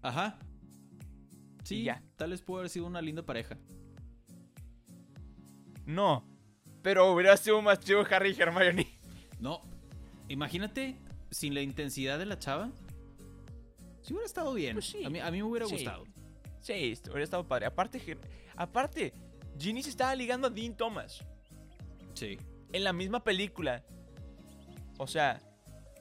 Ajá. 0.00 0.38
Sí, 1.64 1.78
Y 1.80 1.84
ya. 1.84 2.02
tal 2.16 2.30
vez 2.30 2.40
pudo 2.42 2.58
haber 2.58 2.70
sido 2.70 2.86
una 2.86 3.00
linda 3.02 3.22
pareja. 3.24 3.58
No. 5.86 6.24
Pero 6.82 7.12
hubiera 7.12 7.36
sido 7.36 7.60
más 7.62 7.80
chido 7.80 8.04
Harry 8.10 8.34
y 8.36 8.40
Hermione. 8.40 8.86
No, 9.40 9.60
imagínate 10.28 10.96
sin 11.30 11.54
la 11.54 11.62
intensidad 11.62 12.18
de 12.18 12.26
la 12.26 12.38
chava. 12.38 12.70
Sí 14.02 14.12
hubiera 14.12 14.26
estado 14.26 14.52
bien. 14.54 14.74
Pues 14.74 14.86
sí. 14.86 15.04
a, 15.04 15.10
mí, 15.10 15.18
a 15.20 15.30
mí 15.30 15.38
me 15.38 15.44
hubiera 15.44 15.66
Sí. 15.66 15.74
gustado. 15.76 16.04
Sí, 16.60 16.94
hubiera 17.06 17.24
estado 17.24 17.46
padre. 17.46 17.66
Aparte, 17.66 18.18
aparte, 18.56 19.12
Ginny 19.58 19.82
se 19.82 19.90
estaba 19.90 20.14
ligando 20.14 20.46
a 20.48 20.50
Dean 20.50 20.76
Thomas 20.76 21.24
Sí. 22.14 22.38
en 22.72 22.84
la 22.84 22.92
misma 22.92 23.22
película. 23.24 23.82
O 24.98 25.06
sea, 25.06 25.40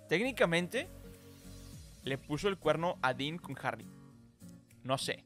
técnicamente, 0.10 0.90
le 2.04 2.18
puso 2.18 2.48
el 2.48 2.58
cuerno 2.58 2.98
a 3.02 3.14
Dean 3.14 3.38
con 3.38 3.56
Harry. 3.62 3.86
No 4.84 4.98
sé. 4.98 5.24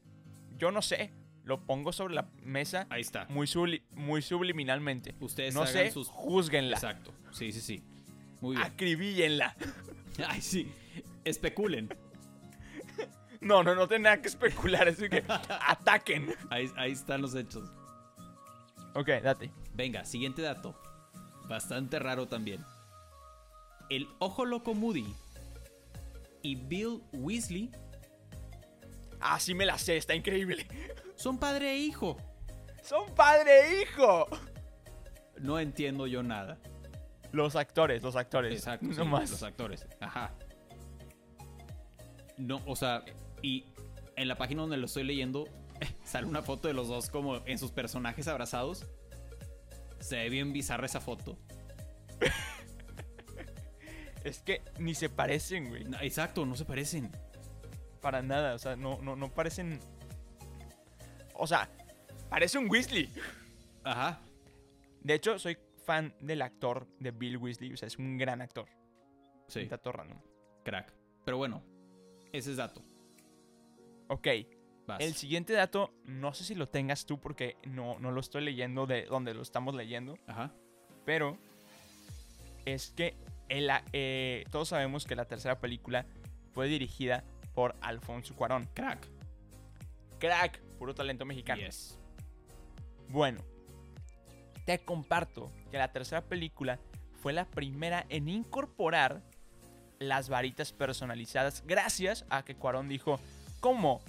Yo 0.58 0.70
no 0.70 0.82
sé. 0.82 1.12
Lo 1.44 1.64
pongo 1.64 1.92
sobre 1.92 2.14
la 2.14 2.28
mesa 2.42 2.86
Ahí 2.90 3.02
está. 3.02 3.26
muy, 3.28 3.46
subli- 3.46 3.82
muy 3.92 4.20
subliminalmente. 4.20 5.14
Ustedes 5.20 5.54
no 5.54 5.60
hagan 5.62 5.72
sé, 5.72 5.90
sus... 5.92 6.08
júzguenla. 6.08 6.74
Exacto. 6.76 7.12
Sí, 7.30 7.52
sí, 7.52 7.60
sí. 7.60 7.82
Muy 8.40 8.56
bien. 8.56 8.66
Acribíllenla. 8.66 9.54
Ay, 10.28 10.40
sí. 10.40 10.72
Especulen. 11.24 11.88
No, 13.40 13.62
no, 13.62 13.74
no 13.74 13.86
tiene 13.88 14.04
nada 14.04 14.20
que 14.22 14.28
especular. 14.28 14.88
Así 14.88 15.08
que 15.08 15.24
ataquen. 15.66 16.34
Ahí, 16.50 16.70
ahí 16.76 16.92
están 16.92 17.22
los 17.22 17.34
hechos. 17.34 17.70
Ok, 18.94 19.08
date. 19.22 19.52
Venga, 19.74 20.04
siguiente 20.04 20.42
dato. 20.42 20.74
Bastante 21.48 21.98
raro 21.98 22.26
también. 22.26 22.64
El 23.90 24.08
ojo 24.18 24.44
loco 24.44 24.74
Moody 24.74 25.06
y 26.42 26.56
Bill 26.56 27.02
Weasley 27.12 27.70
Ah, 29.20 29.38
sí 29.40 29.54
me 29.54 29.64
la 29.64 29.78
sé, 29.78 29.96
está 29.96 30.14
increíble. 30.14 30.66
son 31.14 31.38
padre 31.38 31.72
e 31.72 31.78
hijo. 31.78 32.16
Son 32.82 33.14
padre 33.14 33.50
e 33.78 33.82
hijo. 33.82 34.26
No 35.40 35.58
entiendo 35.58 36.06
yo 36.06 36.22
nada. 36.22 36.58
Los 37.32 37.56
actores, 37.56 38.02
los 38.02 38.16
actores. 38.16 38.54
Exacto, 38.54 38.86
No 38.86 38.94
sí, 38.94 39.04
más. 39.04 39.30
los 39.30 39.42
actores. 39.42 39.86
Ajá. 40.00 40.32
No, 42.36 42.60
o 42.66 42.76
sea, 42.76 43.02
y 43.42 43.64
en 44.16 44.28
la 44.28 44.36
página 44.36 44.62
donde 44.62 44.76
lo 44.76 44.86
estoy 44.86 45.04
leyendo 45.04 45.48
sale 46.04 46.26
una 46.26 46.42
foto 46.42 46.68
de 46.68 46.74
los 46.74 46.88
dos 46.88 47.10
como 47.10 47.36
en 47.46 47.58
sus 47.58 47.70
personajes 47.70 48.28
abrazados. 48.28 48.86
Se 50.00 50.16
ve 50.16 50.28
bien 50.28 50.52
bizarra 50.52 50.86
esa 50.86 51.00
foto. 51.00 51.38
Es 54.24 54.40
que 54.40 54.60
ni 54.80 54.92
se 54.96 55.08
parecen, 55.08 55.68
güey. 55.68 55.84
No, 55.84 56.00
Exacto, 56.00 56.44
no 56.44 56.56
se 56.56 56.64
parecen. 56.64 57.12
Para 58.00 58.22
nada. 58.22 58.56
O 58.56 58.58
sea, 58.58 58.74
no, 58.74 59.00
no, 59.00 59.14
no 59.14 59.32
parecen. 59.32 59.78
O 61.34 61.46
sea, 61.46 61.70
parece 62.28 62.58
un 62.58 62.68
Weasley. 62.68 63.08
Ajá. 63.84 64.20
De 65.00 65.14
hecho, 65.14 65.38
soy 65.38 65.56
fan 65.84 66.12
del 66.18 66.42
actor 66.42 66.88
de 66.98 67.12
Bill 67.12 67.36
Weasley. 67.36 67.72
O 67.72 67.76
sea, 67.76 67.86
es 67.86 67.98
un 67.98 68.18
gran 68.18 68.42
actor. 68.42 68.68
Sí, 69.46 69.66
dato 69.66 69.92
random. 69.92 70.18
crack. 70.64 70.92
Pero 71.24 71.36
bueno, 71.36 71.62
ese 72.32 72.50
es 72.50 72.56
dato. 72.56 72.82
Ok. 74.08 74.28
Vas. 74.86 75.00
El 75.00 75.14
siguiente 75.14 75.52
dato, 75.52 75.92
no 76.04 76.32
sé 76.32 76.44
si 76.44 76.54
lo 76.54 76.68
tengas 76.68 77.06
tú 77.06 77.18
porque 77.18 77.56
no, 77.64 77.98
no 77.98 78.12
lo 78.12 78.20
estoy 78.20 78.44
leyendo 78.44 78.86
de 78.86 79.06
donde 79.06 79.34
lo 79.34 79.42
estamos 79.42 79.74
leyendo. 79.74 80.16
Ajá. 80.28 80.52
Pero 81.04 81.36
es 82.64 82.90
que 82.92 83.16
el- 83.48 83.70
eh, 83.92 84.44
todos 84.50 84.68
sabemos 84.68 85.04
que 85.04 85.16
la 85.16 85.24
tercera 85.24 85.58
película 85.58 86.06
fue 86.52 86.68
dirigida 86.68 87.24
por 87.54 87.74
Alfonso 87.80 88.34
Cuarón. 88.34 88.68
Crack. 88.74 89.08
Crack, 90.20 90.60
puro 90.78 90.94
talento 90.94 91.24
mexicano. 91.24 91.62
Yes. 91.62 91.98
Bueno, 93.08 93.40
te 94.66 94.78
comparto 94.84 95.50
que 95.70 95.78
la 95.78 95.92
tercera 95.92 96.22
película 96.22 96.78
fue 97.14 97.32
la 97.32 97.44
primera 97.44 98.06
en 98.08 98.28
incorporar 98.28 99.22
las 99.98 100.28
varitas 100.28 100.72
personalizadas 100.72 101.64
gracias 101.66 102.24
a 102.30 102.44
que 102.44 102.54
Cuarón 102.56 102.88
dijo, 102.88 103.18
¿cómo? 103.60 104.02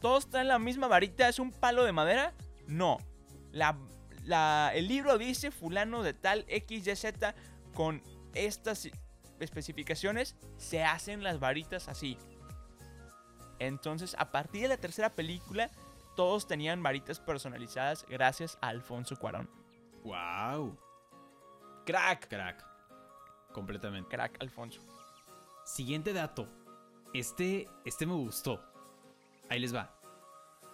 ¿Todos 0.00 0.28
traen 0.28 0.48
la 0.48 0.58
misma 0.58 0.88
varita? 0.88 1.28
¿Es 1.28 1.38
un 1.38 1.52
palo 1.52 1.84
de 1.84 1.92
madera? 1.92 2.32
No. 2.66 2.98
La, 3.52 3.76
la- 4.24 4.72
el 4.74 4.88
libro 4.88 5.18
dice 5.18 5.50
fulano 5.50 6.02
de 6.02 6.12
tal 6.14 6.44
XYZ 6.48 7.12
con 7.74 8.02
estas 8.34 8.88
especificaciones 9.40 10.36
se 10.56 10.82
hacen 10.84 11.22
las 11.22 11.38
varitas 11.40 11.88
así. 11.88 12.16
Entonces, 13.58 14.16
a 14.18 14.30
partir 14.32 14.62
de 14.62 14.68
la 14.68 14.76
tercera 14.76 15.10
película, 15.14 15.70
todos 16.16 16.46
tenían 16.46 16.82
varitas 16.82 17.20
personalizadas 17.20 18.04
gracias 18.08 18.58
a 18.60 18.68
Alfonso 18.68 19.16
Cuarón. 19.16 19.48
Wow. 20.04 20.76
Crack. 21.86 22.28
Crack. 22.28 22.64
Completamente. 23.52 24.08
Crack, 24.10 24.36
Alfonso. 24.40 24.80
Siguiente 25.64 26.12
dato. 26.12 26.48
Este, 27.14 27.68
este 27.84 28.04
me 28.06 28.14
gustó. 28.14 28.60
Ahí 29.52 29.60
les 29.60 29.74
va. 29.74 29.94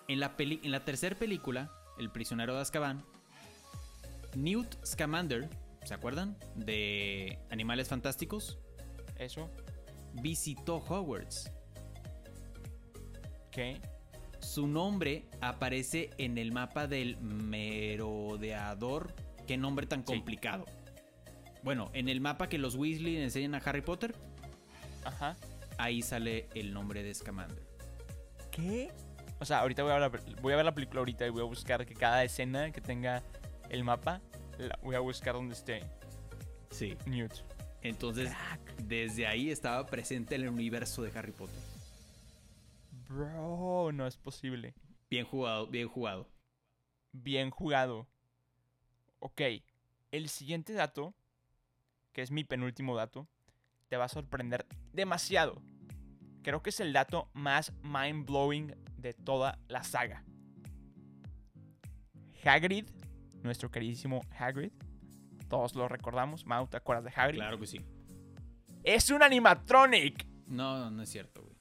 En 0.07 0.21
la, 0.21 0.37
peli 0.37 0.61
en 0.63 0.71
la 0.71 0.85
tercera 0.85 1.19
película, 1.19 1.69
El 1.99 2.13
prisionero 2.13 2.55
de 2.55 2.61
Azkaban, 2.61 3.05
Newt 4.37 4.77
Scamander, 4.87 5.51
¿se 5.85 5.95
acuerdan? 5.95 6.37
De 6.55 7.41
Animales 7.51 7.89
Fantásticos, 7.89 8.57
Eso. 9.17 9.51
visitó 10.13 10.77
Hogwarts. 10.77 11.51
¿Qué? 13.51 13.81
Su 14.39 14.69
nombre 14.69 15.25
aparece 15.41 16.11
en 16.19 16.39
el 16.39 16.53
mapa 16.53 16.87
del 16.87 17.17
merodeador. 17.21 19.13
Qué 19.49 19.57
nombre 19.57 19.89
tan 19.89 20.07
Sí. 20.07 20.15
complicado. 20.15 20.67
Bueno, 21.65 21.91
en 21.95 22.09
el 22.09 22.21
mapa 22.21 22.49
que 22.49 22.59
los 22.59 22.77
Weasley 22.77 23.15
le 23.15 23.25
enseñan 23.25 23.57
a 23.57 23.59
Harry 23.59 23.81
Potter, 23.83 24.15
Ajá. 25.05 25.35
ahí 25.79 26.01
sale 26.01 26.49
el 26.55 26.73
nombre 26.73 27.03
de 27.03 27.13
Scamander. 27.13 27.67
¿Qué? 28.59 28.91
O 29.41 29.45
sea, 29.45 29.61
ahorita 29.61 29.83
voy 29.85 29.93
a, 29.93 29.99
ver 30.09 30.25
la, 30.27 30.41
voy 30.43 30.53
a 30.53 30.57
ver 30.57 30.65
la 30.65 30.75
película 30.75 30.99
ahorita 31.01 31.27
y 31.27 31.31
voy 31.31 31.43
a 31.43 31.45
buscar 31.45 31.87
que 31.87 31.95
cada 31.95 32.25
escena 32.25 32.73
que 32.73 32.81
tenga 32.81 33.23
el 33.71 33.85
mapa, 33.85 34.21
la- 34.59 34.79
voy 34.83 34.97
a 34.97 35.01
buscar 35.01 35.35
donde 35.35 35.55
esté 35.55 35.83
Sí. 36.71 36.97
Newt. 37.07 37.33
Entonces, 37.83 38.33
desde 38.83 39.27
ahí 39.29 39.51
estaba 39.51 39.87
presente 39.87 40.35
en 40.35 40.43
el 40.43 40.49
universo 40.49 41.03
de 41.03 41.17
Harry 41.17 41.31
Potter. 41.33 41.57
Bro, 43.09 43.93
no 43.93 44.07
es 44.07 44.17
posible. 44.17 44.75
Bien 45.09 45.25
jugado, 45.25 45.67
bien 45.69 45.89
jugado. 45.89 46.29
Bien 47.13 47.51
jugado. 47.51 48.07
Ok, 49.21 49.41
el 50.13 50.29
siguiente 50.29 50.73
dato, 50.73 51.15
que 52.13 52.23
es 52.23 52.31
mi 52.31 52.45
penúltimo 52.45 52.97
dato, 52.97 53.29
te 53.89 53.97
va 53.97 54.05
a 54.05 54.09
sorprender 54.09 54.67
demasiado. 54.93 55.63
Creo 56.49 56.63
que 56.63 56.71
es 56.71 56.81
el 56.81 56.95
dato 56.95 57.29
más 57.35 57.75
mind 57.83 58.25
blowing 58.25 58.75
de 58.97 59.13
toda 59.13 59.59
la 59.69 59.85
saga. 59.85 60.25
Hagrid, 62.43 62.89
nuestro 63.43 63.71
queridísimo 63.71 64.23
Hagrid, 64.39 64.73
todos 65.51 65.75
lo 65.75 65.89
recordamos. 65.89 66.47
Mau, 66.47 66.67
¿te 66.67 66.79
acuerdas 66.79 67.05
de 67.05 67.21
Hagrid? 67.21 67.41
Claro 67.41 67.61
que 67.61 67.67
sí. 67.67 67.85
Es 68.83 69.11
un 69.11 69.23
animatronic. 69.23 70.27
No, 70.47 70.79
no, 70.79 70.91
no 70.91 71.03
es 71.03 71.11
cierto, 71.11 71.43
güey. 71.43 71.55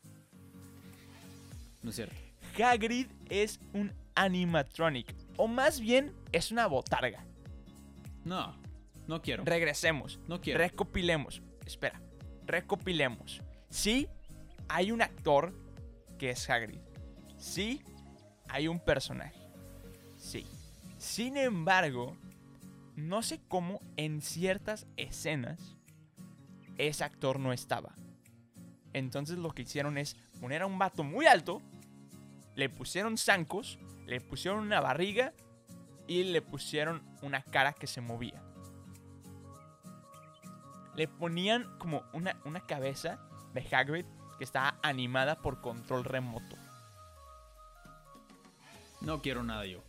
No 1.81 1.89
es 1.89 1.95
cierto. 1.97 2.15
Hagrid 2.63 3.07
es 3.27 3.59
un 3.73 3.91
animatronic. 4.15 5.13
O 5.35 5.49
más 5.49 5.81
bien, 5.81 6.13
es 6.31 6.49
una 6.53 6.65
botarga. 6.65 7.25
No, 8.23 8.55
no 9.05 9.21
quiero. 9.21 9.43
Regresemos. 9.43 10.21
No 10.29 10.39
quiero. 10.39 10.59
Recopilemos. 10.59 11.41
Espera. 11.65 11.99
Recopilemos. 12.45 13.41
Sí, 13.69 14.07
hay 14.69 14.91
un 14.91 15.01
actor 15.01 15.53
que 16.17 16.31
es 16.31 16.49
Hagrid. 16.49 16.79
Sí, 17.37 17.81
hay 18.49 18.67
un 18.67 18.79
personaje. 18.79 19.39
Sí. 20.17 20.45
Sin 20.97 21.37
embargo, 21.37 22.17
no 22.95 23.21
sé 23.21 23.39
cómo 23.47 23.79
en 23.95 24.21
ciertas 24.21 24.87
escenas 24.97 25.77
ese 26.77 27.03
actor 27.03 27.39
no 27.39 27.53
estaba. 27.53 27.93
Entonces 28.93 29.37
lo 29.37 29.51
que 29.51 29.61
hicieron 29.63 29.97
es 29.97 30.15
poner 30.39 30.63
a 30.63 30.65
un 30.65 30.79
vato 30.79 31.03
muy 31.03 31.27
alto, 31.27 31.61
le 32.55 32.69
pusieron 32.69 33.17
zancos, 33.17 33.77
le 34.05 34.19
pusieron 34.21 34.59
una 34.59 34.81
barriga 34.81 35.33
y 36.07 36.23
le 36.23 36.41
pusieron 36.41 37.03
una 37.21 37.43
cara 37.43 37.73
que 37.73 37.85
se 37.85 38.01
movía. 38.01 38.41
Le 40.95 41.07
ponían 41.07 41.77
como 41.77 42.01
una, 42.13 42.41
una 42.45 42.61
cabeza 42.61 43.19
de 43.53 43.63
Hagrid 43.71 44.05
que 44.37 44.43
estaba 44.43 44.79
animada 44.83 45.41
por 45.41 45.61
control 45.61 46.03
remoto. 46.03 46.55
No 49.01 49.21
quiero 49.21 49.43
nada 49.43 49.65
yo. 49.65 49.83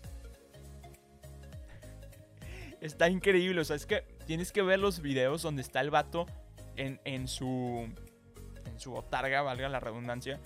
Está 2.81 3.09
increíble, 3.09 3.61
o 3.61 3.65
sea, 3.65 3.77
es 3.77 3.87
que 3.87 4.03
tienes 4.27 4.53
que 4.53 4.63
ver 4.63 4.79
los 4.79 5.01
videos 5.01 5.43
donde 5.43 5.63
está 5.63 5.81
el 5.81 5.91
vato 5.91 6.27
en, 6.77 7.01
en 7.05 7.27
su 7.27 7.89
en 8.67 8.79
su 8.79 8.93
botarga, 8.93 9.43
valga 9.43 9.69
la 9.69 9.81
redundancia, 9.81 10.39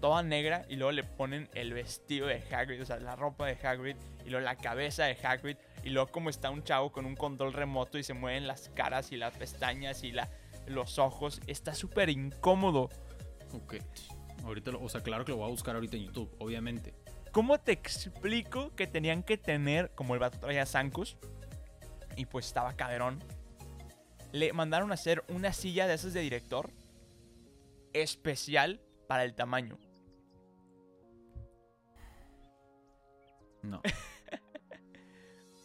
toda 0.00 0.22
negra 0.22 0.64
y 0.68 0.76
luego 0.76 0.92
le 0.92 1.04
ponen 1.04 1.48
el 1.54 1.72
vestido 1.72 2.26
de 2.26 2.42
Hagrid, 2.52 2.82
o 2.82 2.84
sea, 2.84 2.98
la 2.98 3.16
ropa 3.16 3.46
de 3.46 3.56
Hagrid 3.66 3.96
y 4.24 4.30
luego 4.30 4.44
la 4.44 4.56
cabeza 4.56 5.04
de 5.04 5.16
Hagrid 5.22 5.56
y 5.82 5.90
luego 5.90 6.10
como 6.10 6.30
está 6.30 6.50
un 6.50 6.62
chavo 6.62 6.92
con 6.92 7.06
un 7.06 7.16
control 7.16 7.52
remoto 7.52 7.98
y 7.98 8.02
se 8.02 8.14
mueven 8.14 8.46
las 8.46 8.68
caras 8.70 9.12
y 9.12 9.16
las 9.16 9.36
pestañas 9.36 10.04
y 10.04 10.12
la, 10.12 10.28
los 10.66 10.98
ojos, 10.98 11.40
está 11.46 11.74
súper 11.74 12.10
incómodo. 12.10 12.90
Ok. 13.52 13.76
Ahorita, 14.44 14.70
lo- 14.70 14.80
o 14.82 14.88
sea, 14.88 15.02
claro 15.02 15.24
que 15.24 15.32
lo 15.32 15.38
voy 15.38 15.46
a 15.46 15.50
buscar 15.50 15.74
ahorita 15.74 15.96
en 15.96 16.04
YouTube, 16.04 16.30
obviamente. 16.38 16.94
¿Cómo 17.32 17.58
te 17.58 17.72
explico 17.72 18.74
que 18.74 18.86
tenían 18.86 19.22
que 19.22 19.36
tener, 19.36 19.90
como 19.94 20.14
el 20.14 20.20
vato 20.20 20.38
traía 20.38 20.64
zancos 20.66 21.18
y 22.16 22.24
pues 22.26 22.46
estaba 22.46 22.74
caderón, 22.74 23.22
le 24.32 24.52
mandaron 24.52 24.90
a 24.90 24.94
hacer 24.94 25.24
una 25.28 25.52
silla 25.52 25.86
de 25.86 25.94
esas 25.94 26.12
de 26.14 26.20
director 26.20 26.70
especial 27.92 28.80
para 29.06 29.24
el 29.24 29.34
tamaño. 29.34 29.78
No. 33.62 33.80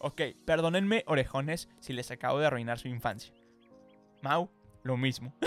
Ok, 0.06 0.20
perdónenme, 0.44 1.02
orejones, 1.06 1.70
si 1.80 1.94
les 1.94 2.10
acabo 2.10 2.38
de 2.38 2.44
arruinar 2.44 2.78
su 2.78 2.88
infancia. 2.88 3.32
Mau, 4.22 4.50
lo 4.82 4.96
mismo. 4.98 5.32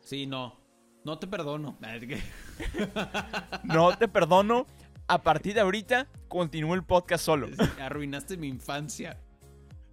Sí, 0.00 0.26
no. 0.26 0.56
No 1.04 1.18
te 1.18 1.26
perdono. 1.26 1.78
No 3.64 3.96
te 3.96 4.08
perdono. 4.08 4.66
A 5.06 5.22
partir 5.22 5.54
de 5.54 5.60
ahorita, 5.60 6.06
continúo 6.28 6.74
el 6.74 6.84
podcast 6.84 7.24
solo. 7.24 7.48
Arruinaste 7.80 8.36
mi 8.36 8.48
infancia. 8.48 9.18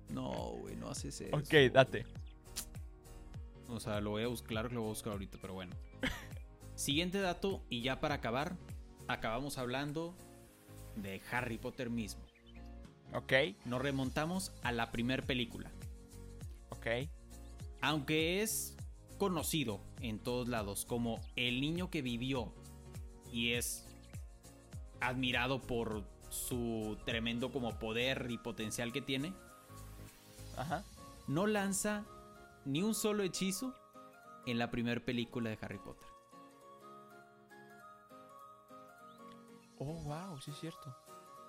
No, 0.10 0.32
güey, 0.60 0.76
no 0.76 0.90
haces 0.90 1.22
eso. 1.22 1.36
Ok, 1.36 1.72
date. 1.74 2.06
O 3.70 3.80
sea, 3.80 4.02
lo 4.02 4.12
voy 4.12 4.24
a 4.24 4.28
buscar, 4.28 4.50
claro 4.50 4.70
que 4.70 4.76
lo 4.76 4.82
voy 4.82 4.90
a 4.90 4.94
buscar 4.94 5.14
ahorita, 5.14 5.38
pero 5.42 5.54
bueno. 5.54 5.74
Siguiente 6.76 7.20
dato, 7.22 7.64
y 7.70 7.82
ya 7.82 8.02
para 8.02 8.16
acabar, 8.16 8.58
acabamos 9.08 9.58
hablando 9.58 10.16
de 10.98 11.22
Harry 11.32 11.58
Potter 11.58 11.90
mismo. 11.90 12.22
Ok, 13.14 13.34
Nos 13.64 13.82
remontamos 13.82 14.52
a 14.64 14.72
la 14.74 14.92
primera 14.92 15.24
película. 15.24 15.72
ok. 16.70 16.88
Aunque 17.82 18.42
es 18.42 18.75
conocido 19.18 19.82
en 20.02 20.20
todos 20.20 20.48
lados 20.48 20.86
como 20.86 21.20
el 21.36 21.62
niño 21.62 21.90
que 21.90 22.02
vivió 22.02 22.54
y 23.32 23.54
es 23.54 23.86
admirado 25.02 25.62
por 25.62 26.04
su 26.30 26.98
tremendo 27.06 27.52
como 27.52 27.78
poder 27.80 28.28
y 28.30 28.38
potencial 28.38 28.92
que 28.92 29.02
tiene, 29.02 29.34
Ajá. 30.58 30.84
no 31.28 31.48
lanza 31.48 32.06
ni 32.66 32.82
un 32.82 32.94
solo 32.96 33.24
hechizo 33.24 33.74
en 34.46 34.58
la 34.58 34.70
primera 34.72 35.04
película 35.04 35.50
de 35.50 35.58
Harry 35.62 35.80
Potter. 35.80 36.08
Oh, 39.78 39.94
wow, 40.04 40.40
sí 40.42 40.52
es 40.52 40.58
cierto. 40.60 40.96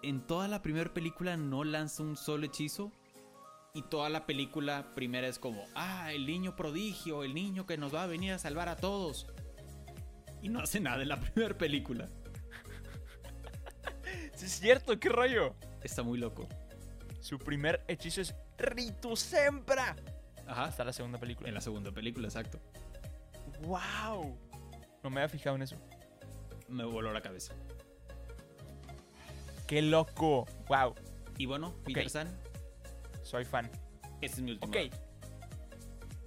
En 0.03 0.27
toda 0.27 0.49
la 0.49 0.63
primera 0.63 0.93
película 0.93 1.37
no 1.37 1.65
lanza 1.65 2.03
un 2.03 2.17
solo 2.17 2.47
hechizo. 2.47 2.93
Y 3.77 3.83
toda 3.83 4.09
la 4.09 4.25
película 4.25 4.95
primera 4.95 5.29
es 5.29 5.39
como, 5.39 5.63
ah, 5.75 6.11
el 6.11 6.25
niño 6.25 6.57
prodigio, 6.57 7.25
el 7.25 7.35
niño 7.35 7.67
que 7.67 7.77
nos 7.77 7.95
va 7.95 8.05
a 8.05 8.07
venir 8.07 8.33
a 8.33 8.39
salvar 8.39 8.71
a 8.71 8.77
todos. 8.79 9.27
Y 10.41 10.49
no 10.49 10.61
hace 10.61 10.81
nada 10.81 11.03
en 11.03 11.11
la 11.11 11.21
primera 11.21 11.59
película. 11.59 12.09
Sí 14.35 14.47
es 14.47 14.61
cierto, 14.61 14.99
qué 14.99 15.11
rollo. 15.11 15.55
Está 15.83 16.03
muy 16.03 16.17
loco. 16.17 16.49
Su 17.21 17.39
primer 17.39 17.85
hechizo 17.87 18.23
es 18.23 18.35
Ritu 18.57 19.15
Sempra. 19.15 19.95
Ajá. 20.47 20.65
Hasta 20.65 20.83
la 20.83 20.95
segunda 20.95 21.19
película. 21.19 21.51
En 21.51 21.55
la 21.55 21.61
segunda 21.61 21.93
película, 21.93 22.29
exacto. 22.29 22.59
Wow. 23.61 24.39
No 25.03 25.11
me 25.11 25.21
había 25.21 25.29
fijado 25.29 25.55
en 25.57 25.61
eso. 25.61 25.77
Me 26.71 26.85
voló 26.85 27.13
la 27.13 27.21
cabeza. 27.21 27.53
Qué 29.67 29.83
loco. 29.83 30.47
Wow. 30.67 30.95
Y 31.37 31.45
bueno, 31.45 31.75
Peter 31.85 32.05
Ok. 32.05 32.09
San, 32.09 32.39
Soy 33.27 33.45
fan. 33.45 33.71
este 34.21 34.37
es 34.39 34.43
mi 34.43 34.53
último. 34.53 34.71
Ok. 34.71 34.77
dato. 34.91 35.07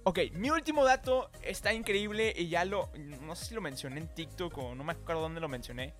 Ok, 0.04 0.18
mi 0.32 0.50
último 0.50 0.84
dato 0.84 1.30
está 1.42 1.72
increíble 1.74 2.32
y 2.36 2.48
ya 2.48 2.64
lo. 2.64 2.90
No 3.22 3.34
sé 3.34 3.46
si 3.46 3.54
lo 3.54 3.60
mencioné 3.60 3.98
en 4.00 4.08
TikTok 4.14 4.56
o 4.58 4.74
no 4.74 4.82
me 4.84 4.92
acuerdo 4.92 5.22
dónde 5.22 5.40
lo 5.40 5.48
mencioné. 5.48 5.94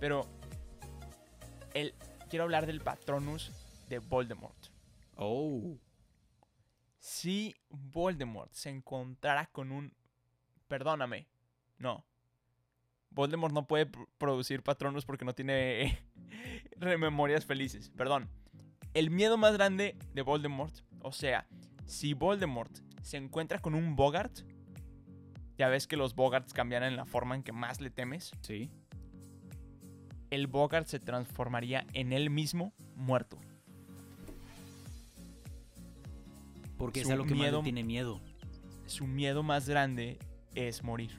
Pero. 0.00 0.26
El, 1.72 1.94
quiero 2.30 2.44
hablar 2.44 2.66
del 2.66 2.80
Patronus 2.80 3.50
de 3.88 3.98
Voldemort. 3.98 4.56
Oh. 5.16 5.76
Si 6.98 7.54
Voldemort 7.68 8.52
se 8.52 8.70
encontrara 8.70 9.46
con 9.46 9.70
un. 9.72 9.92
Perdóname. 10.68 11.28
No. 11.78 12.04
Voldemort 13.10 13.52
no 13.54 13.66
puede 13.66 13.90
pr- 13.90 14.08
producir 14.18 14.62
Patronus 14.62 15.04
porque 15.04 15.24
no 15.24 15.34
tiene 15.34 16.00
memorias 16.98 17.44
felices. 17.44 17.90
Perdón. 17.90 18.28
El 18.94 19.10
miedo 19.10 19.36
más 19.36 19.52
grande 19.54 19.96
de 20.14 20.22
Voldemort. 20.22 20.74
O 21.00 21.12
sea, 21.12 21.46
si 21.86 22.14
Voldemort 22.14 22.72
se 23.02 23.16
encuentra 23.16 23.58
con 23.60 23.74
un 23.74 23.96
Bogart. 23.96 24.38
Ya 25.58 25.68
ves 25.68 25.86
que 25.86 25.96
los 25.96 26.14
Bogarts 26.16 26.52
cambian 26.52 26.82
en 26.82 26.96
la 26.96 27.04
forma 27.04 27.34
en 27.36 27.42
que 27.44 27.52
más 27.52 27.80
le 27.80 27.90
temes. 27.90 28.32
Sí. 28.40 28.70
El 30.30 30.48
Bogart 30.48 30.86
se 30.88 30.98
transformaría 30.98 31.86
en 31.92 32.12
él 32.12 32.28
mismo 32.30 32.72
muerto. 32.96 33.38
Porque 36.76 37.00
es 37.02 37.10
a 37.10 37.14
lo 37.16 37.24
que 37.24 37.30
más 37.34 37.38
miedo- 37.38 37.62
tiene 37.62 37.84
miedo. 37.84 38.20
su 38.86 39.06
miedo 39.06 39.42
más 39.42 39.68
grande 39.68 40.18
es 40.54 40.82
morir. 40.82 41.12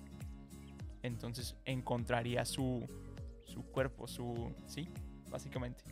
Entonces 1.01 1.55
encontraría 1.65 2.45
su, 2.45 2.85
su 3.45 3.63
cuerpo, 3.63 4.07
su... 4.07 4.53
Sí, 4.65 4.89
básicamente. 5.29 5.83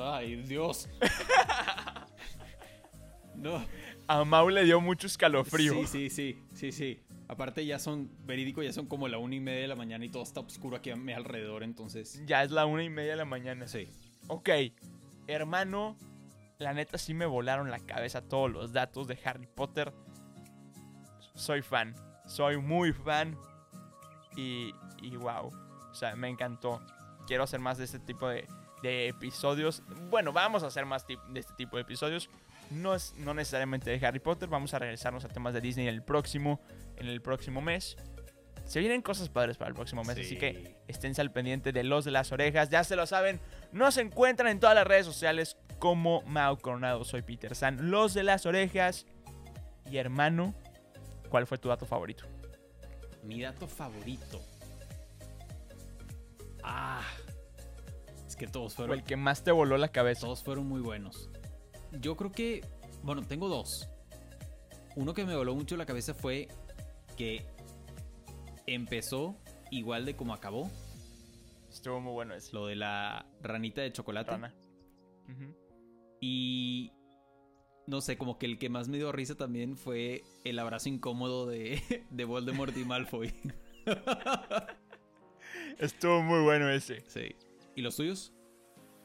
Ay, 0.00 0.36
Dios. 0.36 0.88
no. 3.34 3.64
A 4.06 4.24
Mau 4.24 4.48
le 4.48 4.64
dio 4.64 4.80
mucho 4.80 5.06
escalofrío. 5.06 5.74
Sí, 5.74 5.86
sí, 5.86 6.10
sí, 6.10 6.42
sí, 6.54 6.72
sí. 6.72 7.02
Aparte 7.28 7.64
ya 7.66 7.78
son, 7.78 8.10
verídico, 8.24 8.62
ya 8.62 8.72
son 8.72 8.86
como 8.86 9.06
la 9.06 9.18
una 9.18 9.34
y 9.34 9.40
media 9.40 9.60
de 9.60 9.68
la 9.68 9.76
mañana 9.76 10.04
y 10.04 10.08
todo 10.08 10.22
está 10.22 10.40
oscuro 10.40 10.76
aquí 10.76 10.90
a 10.90 10.96
mi 10.96 11.12
alrededor, 11.12 11.62
entonces... 11.62 12.22
Ya 12.24 12.42
es 12.42 12.50
la 12.50 12.64
una 12.64 12.82
y 12.82 12.88
media 12.88 13.10
de 13.10 13.16
la 13.18 13.26
mañana. 13.26 13.68
Sí. 13.68 13.90
Ok, 14.28 14.48
hermano, 15.26 15.98
la 16.56 16.72
neta 16.72 16.96
sí 16.96 17.12
me 17.12 17.26
volaron 17.26 17.70
la 17.70 17.80
cabeza 17.80 18.22
todos 18.22 18.50
los 18.50 18.72
datos 18.72 19.08
de 19.08 19.18
Harry 19.24 19.46
Potter. 19.46 19.92
Soy 21.34 21.60
fan, 21.60 21.94
soy 22.26 22.56
muy 22.56 22.94
fan. 22.94 23.36
Y, 24.34 24.72
y 25.02 25.16
wow, 25.16 25.50
o 25.90 25.94
sea, 25.94 26.16
me 26.16 26.28
encantó. 26.28 26.80
Quiero 27.26 27.42
hacer 27.42 27.60
más 27.60 27.76
de 27.76 27.84
este 27.84 27.98
tipo 27.98 28.26
de, 28.26 28.48
de 28.82 29.08
episodios. 29.08 29.82
Bueno, 30.10 30.32
vamos 30.32 30.62
a 30.62 30.68
hacer 30.68 30.86
más 30.86 31.06
de 31.06 31.18
este 31.34 31.54
tipo 31.54 31.76
de 31.76 31.82
episodios. 31.82 32.28
No, 32.70 32.94
es, 32.94 33.14
no 33.16 33.34
necesariamente 33.34 33.90
de 33.90 34.06
Harry 34.06 34.18
Potter, 34.18 34.48
vamos 34.48 34.74
a 34.74 34.78
regresarnos 34.78 35.24
a 35.24 35.28
temas 35.28 35.54
de 35.54 35.60
Disney 35.60 35.88
en 35.88 35.94
el 35.94 36.02
próximo, 36.02 36.60
en 36.96 37.06
el 37.06 37.22
próximo 37.22 37.60
mes. 37.60 37.96
Se 38.66 38.80
vienen 38.80 39.00
cosas 39.00 39.30
padres 39.30 39.56
para 39.56 39.70
el 39.70 39.74
próximo 39.74 40.04
mes, 40.04 40.18
así 40.18 40.36
que 40.36 40.76
esténse 40.88 41.22
al 41.22 41.32
pendiente 41.32 41.72
de 41.72 41.84
los 41.84 42.04
de 42.04 42.10
las 42.10 42.32
orejas. 42.32 42.68
Ya 42.68 42.84
se 42.84 42.96
lo 42.96 43.06
saben, 43.06 43.40
nos 43.72 43.96
encuentran 43.96 44.50
en 44.50 44.60
todas 44.60 44.74
las 44.74 44.86
redes 44.86 45.06
sociales 45.06 45.56
como 45.78 46.20
Mau 46.26 46.58
Coronado. 46.58 47.04
Soy 47.04 47.22
Peter 47.22 47.54
San, 47.54 47.90
los 47.90 48.12
de 48.12 48.24
las 48.24 48.44
orejas. 48.44 49.06
Y 49.90 49.96
hermano, 49.96 50.54
¿cuál 51.30 51.46
fue 51.46 51.56
tu 51.56 51.70
dato 51.70 51.86
favorito? 51.86 52.24
Mi 53.22 53.40
dato 53.40 53.66
favorito. 53.66 54.42
Ah. 56.62 57.00
Que 58.38 58.46
todos 58.46 58.72
O 58.74 58.76
fueron, 58.76 58.98
el 58.98 59.04
que 59.04 59.16
más 59.16 59.42
te 59.42 59.50
voló 59.50 59.76
la 59.78 59.88
cabeza. 59.88 60.22
todos 60.22 60.42
fueron 60.42 60.66
muy 60.66 60.80
buenos. 60.80 61.30
Yo 62.00 62.16
creo 62.16 62.30
que, 62.30 62.64
bueno, 63.02 63.22
tengo 63.22 63.48
dos. 63.48 63.88
Uno 64.96 65.14
que 65.14 65.24
me 65.24 65.36
voló 65.36 65.54
mucho 65.54 65.76
la 65.76 65.86
cabeza 65.86 66.14
fue 66.14 66.48
que 67.16 67.46
empezó 68.66 69.36
igual 69.70 70.04
de 70.04 70.16
como 70.16 70.34
acabó, 70.34 70.70
Estuvo 71.70 72.00
muy 72.00 72.12
bueno 72.12 72.34
ese. 72.34 72.52
lo 72.54 72.66
de 72.66 72.76
la 72.76 73.26
ranita 73.42 73.82
de 73.82 73.92
chocolate. 73.92 74.30
Rana. 74.30 74.54
Y 76.20 76.92
no 77.86 78.00
sé, 78.00 78.16
como 78.18 78.38
que 78.38 78.46
el 78.46 78.58
que 78.58 78.68
más 78.68 78.88
me 78.88 78.96
dio 78.96 79.12
risa 79.12 79.36
también 79.36 79.76
fue 79.76 80.22
el 80.44 80.58
abrazo 80.58 80.88
incómodo 80.88 81.46
de, 81.46 81.80
de 82.10 82.24
Voldemort 82.24 82.76
y 82.76 82.84
Malfoy. 82.84 83.34
Estuvo 85.78 86.22
muy 86.22 86.42
bueno 86.42 86.68
ese. 86.70 87.02
Sí. 87.08 87.36
¿Y 87.78 87.80
los 87.80 87.94
tuyos? 87.94 88.32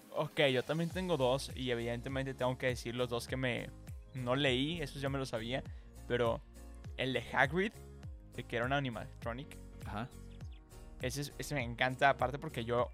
Ok, 0.09 0.39
yo 0.51 0.63
también 0.63 0.89
tengo 0.89 1.15
dos 1.15 1.51
y 1.55 1.69
evidentemente 1.69 2.33
tengo 2.33 2.57
que 2.57 2.65
decir 2.65 2.95
los 2.95 3.07
dos 3.07 3.27
que 3.27 3.37
me 3.37 3.69
no 4.15 4.35
leí, 4.35 4.81
eso 4.81 4.97
ya 4.99 5.09
me 5.09 5.19
lo 5.19 5.27
sabía, 5.27 5.63
pero 6.07 6.41
el 6.97 7.13
de 7.13 7.19
Hagrid, 7.31 7.71
de 8.35 8.43
que 8.43 8.55
era 8.55 8.65
un 8.65 8.73
animatronic, 8.73 9.59
Ajá. 9.85 10.09
ese, 11.03 11.21
es- 11.21 11.33
ese 11.37 11.53
me 11.53 11.61
encanta 11.61 12.09
aparte 12.09 12.39
porque 12.39 12.65
yo 12.65 12.89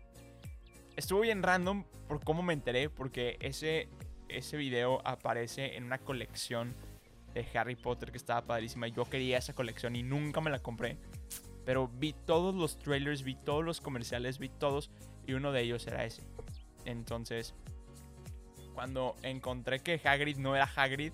estuvo 0.97 1.21
bien 1.21 1.43
random 1.43 1.85
por 2.09 2.21
cómo 2.25 2.43
me 2.43 2.51
enteré, 2.51 2.89
porque 2.89 3.37
ese 3.39 3.87
ese 4.27 4.57
video 4.57 4.99
aparece 5.07 5.77
en 5.77 5.85
una 5.85 5.97
colección 5.99 6.73
de 7.33 7.47
Harry 7.53 7.77
Potter 7.77 8.11
que 8.11 8.17
estaba 8.17 8.41
padrísima. 8.45 8.89
y 8.89 8.91
Yo 8.91 9.05
quería 9.05 9.37
esa 9.37 9.53
colección 9.53 9.95
y 9.95 10.03
nunca 10.03 10.41
me 10.41 10.51
la 10.51 10.59
compré. 10.59 10.97
Pero 11.65 11.87
vi 11.87 12.13
todos 12.25 12.53
los 12.53 12.77
trailers, 12.79 13.23
vi 13.23 13.35
todos 13.35 13.63
los 13.63 13.79
comerciales, 13.81 14.37
vi 14.39 14.49
todos 14.49 14.89
y 15.29 15.33
uno 15.33 15.51
de 15.51 15.61
ellos 15.61 15.85
era 15.87 16.03
ese. 16.05 16.23
Entonces, 16.85 17.53
cuando 18.73 19.15
encontré 19.21 19.81
que 19.81 20.01
Hagrid 20.03 20.37
no 20.37 20.55
era 20.55 20.69
Hagrid, 20.75 21.13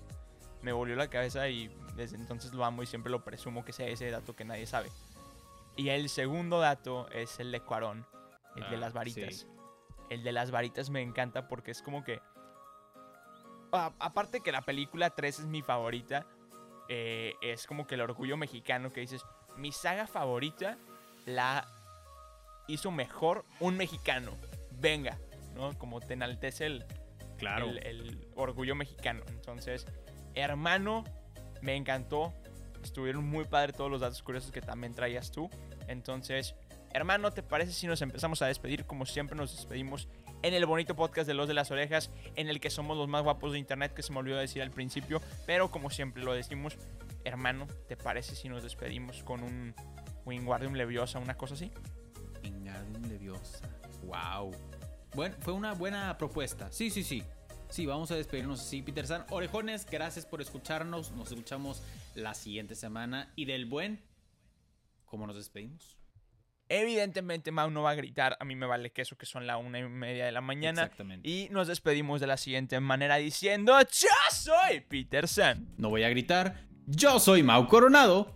me 0.62 0.72
volvió 0.72 0.96
la 0.96 1.08
cabeza 1.08 1.48
y 1.48 1.68
desde 1.96 2.16
entonces 2.16 2.52
lo 2.54 2.64
amo 2.64 2.82
y 2.82 2.86
siempre 2.86 3.10
lo 3.10 3.24
presumo 3.24 3.64
que 3.64 3.72
sea 3.72 3.86
ese 3.88 4.10
dato 4.10 4.34
que 4.34 4.44
nadie 4.44 4.66
sabe. 4.66 4.90
Y 5.76 5.90
el 5.90 6.08
segundo 6.08 6.58
dato 6.60 7.08
es 7.10 7.38
el 7.40 7.52
de 7.52 7.60
Cuarón, 7.60 8.06
el 8.56 8.62
de 8.70 8.76
Ah, 8.76 8.80
las 8.80 8.92
varitas. 8.94 9.34
sí. 9.40 9.46
El 10.08 10.22
de 10.22 10.32
las 10.32 10.50
varitas 10.50 10.88
me 10.88 11.02
encanta 11.02 11.48
porque 11.48 11.72
es 11.72 11.82
como 11.82 12.04
que... 12.04 12.20
a- 13.72 13.92
aparte 13.98 14.40
que 14.40 14.52
la 14.52 14.62
película 14.62 15.10
3 15.10 15.40
es 15.40 15.46
mi 15.46 15.60
favorita, 15.62 16.26
eh, 16.88 17.34
es 17.42 17.66
como 17.66 17.86
que 17.86 17.96
el 17.96 18.00
orgullo 18.00 18.36
mexicano 18.36 18.90
que 18.90 19.00
dices, 19.00 19.24
mi 19.56 19.72
saga 19.72 20.06
favorita 20.06 20.78
la 21.26 21.66
hizo 22.66 22.90
mejor 22.90 23.44
un 23.60 23.76
mexicano. 23.76 24.32
Venga, 24.72 25.18
¿no? 25.54 25.76
Como 25.78 26.00
te 26.00 26.14
enaltece 26.14 26.66
el, 26.66 26.84
Claro. 27.38 27.68
el, 27.68 27.78
el 27.86 28.28
orgullo 28.34 28.74
mexicano. 28.74 29.22
Entonces, 29.28 29.86
hermano, 30.34 31.04
me 31.62 31.74
encantó. 31.76 32.32
Estuvieron 32.82 33.24
muy 33.24 33.44
padre 33.44 33.72
todos 33.72 33.90
los 33.90 34.00
datos 34.00 34.22
curiosos 34.22 34.52
que 34.52 34.60
también 34.60 34.94
traías 34.94 35.32
tú. 35.32 35.50
Entonces, 35.88 36.54
hermano, 36.92 37.32
¿te 37.32 37.42
parece 37.42 37.72
si 37.72 37.86
nos 37.86 38.00
empezamos 38.02 38.42
a 38.42 38.46
despedir 38.46 38.84
como 38.86 39.06
siempre 39.06 39.36
nos 39.36 39.54
despedimos 39.56 40.08
en 40.42 40.54
el 40.54 40.66
bonito 40.66 40.94
podcast 40.94 41.26
de 41.26 41.34
Los 41.34 41.48
de 41.48 41.54
las 41.54 41.70
Orejas, 41.70 42.10
en 42.36 42.48
el 42.48 42.60
que 42.60 42.70
somos 42.70 42.96
los 42.96 43.08
más 43.08 43.22
guapos 43.22 43.52
de 43.52 43.58
internet, 43.58 43.92
que 43.94 44.02
se 44.02 44.12
me 44.12 44.18
olvidó 44.18 44.36
decir 44.36 44.62
al 44.62 44.70
principio, 44.70 45.20
pero 45.46 45.70
como 45.70 45.90
siempre 45.90 46.22
lo 46.22 46.32
decimos, 46.34 46.76
hermano, 47.24 47.66
¿te 47.88 47.96
parece 47.96 48.36
si 48.36 48.48
nos 48.48 48.62
despedimos 48.62 49.22
con 49.24 49.42
un 49.42 49.74
Wingardium 50.24 50.74
Leviosa, 50.74 51.18
una 51.18 51.36
cosa 51.36 51.54
así? 51.54 51.72
Wingardium 52.46 53.02
Leviosa. 53.08 53.68
Wow. 54.04 54.52
Bueno, 55.14 55.34
fue 55.40 55.52
una 55.52 55.72
buena 55.72 56.16
propuesta. 56.16 56.70
Sí, 56.70 56.90
sí, 56.90 57.02
sí. 57.02 57.22
Sí, 57.68 57.86
vamos 57.86 58.12
a 58.12 58.14
despedirnos 58.14 58.60
así, 58.60 58.82
Peter 58.82 59.06
San. 59.06 59.26
Orejones, 59.30 59.86
gracias 59.90 60.24
por 60.24 60.40
escucharnos. 60.40 61.10
Nos 61.12 61.32
escuchamos 61.32 61.82
la 62.14 62.34
siguiente 62.34 62.76
semana. 62.76 63.32
Y 63.34 63.46
del 63.46 63.66
buen, 63.66 64.00
¿cómo 65.04 65.26
nos 65.26 65.34
despedimos? 65.34 65.96
Evidentemente, 66.68 67.50
Mau 67.50 67.70
no 67.70 67.82
va 67.82 67.90
a 67.90 67.94
gritar, 67.94 68.36
a 68.40 68.44
mí 68.44 68.56
me 68.56 68.66
vale 68.66 68.90
queso, 68.90 69.16
que 69.16 69.26
son 69.26 69.46
la 69.46 69.56
una 69.56 69.78
y 69.78 69.88
media 69.88 70.26
de 70.26 70.32
la 70.32 70.40
mañana. 70.40 70.82
Exactamente. 70.82 71.28
Y 71.28 71.48
nos 71.50 71.66
despedimos 71.66 72.20
de 72.20 72.28
la 72.28 72.36
siguiente 72.36 72.78
manera 72.80 73.16
diciendo, 73.16 73.76
yo 73.80 74.08
soy 74.32 74.80
Peter 74.80 75.26
San. 75.26 75.68
No 75.76 75.90
voy 75.90 76.04
a 76.04 76.08
gritar. 76.08 76.66
Yo 76.86 77.18
soy 77.18 77.42
Mau 77.42 77.66
Coronado. 77.66 78.35